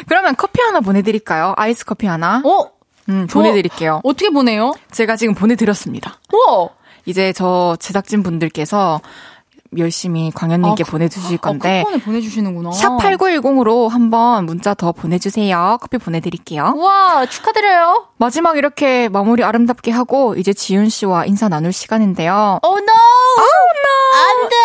[0.07, 1.53] 그러면 커피 하나 보내드릴까요?
[1.57, 2.41] 아이스 커피 하나.
[2.45, 2.69] 어?
[3.09, 4.01] 음, 저- 보내드릴게요.
[4.03, 4.73] 어떻게 보내요?
[4.91, 6.19] 제가 지금 보내드렸습니다.
[6.31, 6.69] 우와!
[7.07, 8.99] 이제 저 제작진 분들께서
[9.77, 12.71] 열심히 광현님께 아, 보내주실 아, 건데 쿠폰을 보내주시는구나.
[12.71, 15.77] 샵 8910으로 한번 문자 더 보내주세요.
[15.81, 16.73] 커피 보내드릴게요.
[16.75, 18.07] 우와, 축하드려요.
[18.17, 22.59] 마지막 이렇게 마무리 아름답게 하고 이제 지윤 씨와 인사 나눌 시간인데요.
[22.63, 22.77] oh, no!
[22.81, 24.55] 안 돼!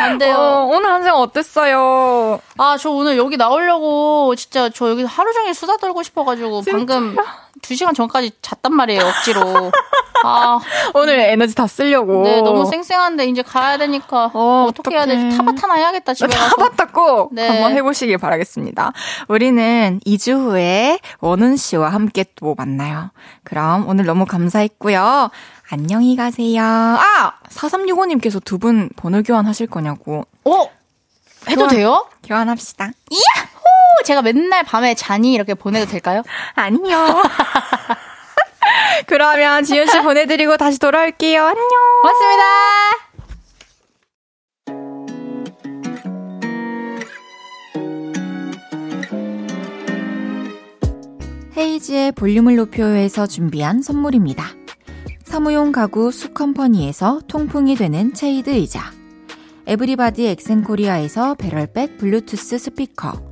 [0.00, 0.36] 안 돼요.
[0.36, 2.40] 어, 오늘 한 시간 어땠어요?
[2.58, 7.16] 아, 저 오늘 여기 나오려고 진짜 저 여기 하루 종일 수다 떨고 싶어가지고 방금
[7.62, 9.70] 두 시간 전까지 잤단 말이에요, 억지로.
[10.24, 10.60] 아,
[10.94, 12.22] 오늘 에너지 다 쓰려고.
[12.24, 15.06] 네, 너무 쌩쌩한데 이제 가야 되니까 어, 어떻게 해야.
[15.06, 15.36] 되지?
[15.36, 16.54] 타바타나 해야겠다, 집에 가서.
[16.56, 17.48] 타바타 꼭 네.
[17.48, 18.92] 한번 해보시길 바라겠습니다.
[19.28, 23.10] 우리는 2주 후에 원훈 씨와 함께 또 만나요.
[23.42, 25.30] 그럼 오늘 너무 감사했고요.
[25.70, 26.62] 안녕히 가세요.
[26.62, 27.32] 아!
[27.48, 30.24] 4365님께서 두 분 번호 교환하실 거냐고.
[30.44, 30.68] 어?
[31.48, 32.06] 해도 교환- 돼요?
[32.24, 32.86] 교환합시다.
[33.10, 33.16] 오,
[34.04, 36.22] 제가 맨날 밤에 잔이 이렇게 보내도 될까요?
[36.54, 37.22] 아니요.
[39.06, 41.42] 그러면 지윤 씨 보내드리고 다시 돌아올게요.
[41.42, 41.58] 안녕.
[42.02, 42.42] 고맙습니다.
[51.56, 54.44] 헤이즈의 볼륨을 높여요에서 준비한 선물입니다.
[55.24, 58.92] 사무용 가구 수컴퍼니에서 통풍이 되는 체이드 의자.
[59.66, 63.31] 에브리바디 엑센코리아에서 배럴백 블루투스 스피커.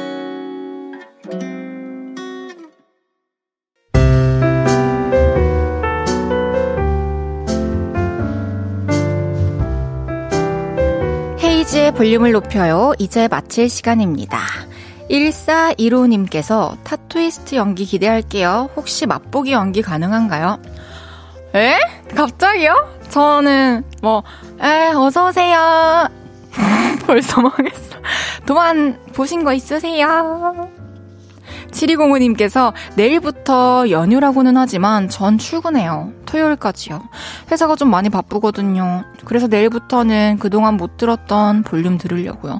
[11.93, 12.93] 볼륨을 높여요.
[12.99, 14.39] 이제 마칠 시간입니다.
[15.09, 18.69] 1415님께서 타투이스트 연기 기대할게요.
[18.75, 20.59] 혹시 맛보기 연기 가능한가요?
[21.55, 21.77] 에?
[22.15, 22.73] 갑자기요?
[23.09, 24.23] 저는 뭐,
[24.61, 26.07] 에, 어서오세요.
[27.05, 27.97] 벌써 망했어.
[28.45, 30.69] 도만 보신 거 있으세요?
[31.71, 36.11] 7205님께서 내일부터 연휴라고는 하지만 전 출근해요.
[36.25, 37.01] 토요일까지요.
[37.51, 39.03] 회사가 좀 많이 바쁘거든요.
[39.25, 42.59] 그래서 내일부터는 그동안 못 들었던 볼륨 들으려고요.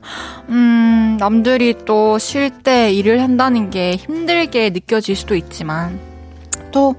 [0.49, 5.99] 음, 남들이 또 쉴 때 일을 한다는 게 힘들게 느껴질 수도 있지만
[6.71, 6.95] 또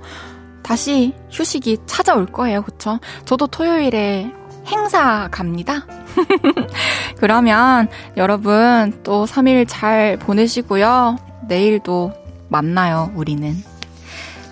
[0.63, 2.63] 다시 휴식이 찾아올 거예요.
[2.63, 2.99] 그쵸?
[3.25, 4.31] 저도 토요일에
[4.67, 5.87] 행사 갑니다.
[7.19, 11.17] 그러면 여러분 또 3일 잘 보내시고요.
[11.49, 12.13] 내일도
[12.49, 13.55] 만나요, 우리는.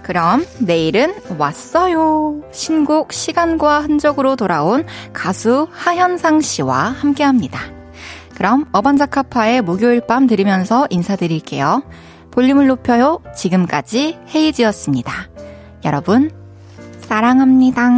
[0.02, 2.42] 그럼 내일은 왔어요.
[2.52, 7.60] 신곡 시간과 흔적으로 돌아온 가수 하현상 씨와 함께 합니다.
[8.34, 11.82] 그럼 어반자카파의 목요일 밤 들으면서 인사드릴게요.
[12.30, 13.20] 볼륨을 높여요.
[13.36, 15.12] 지금까지 헤이지였습니다.
[15.84, 16.30] 여러분,
[17.02, 17.90] 사랑합니다.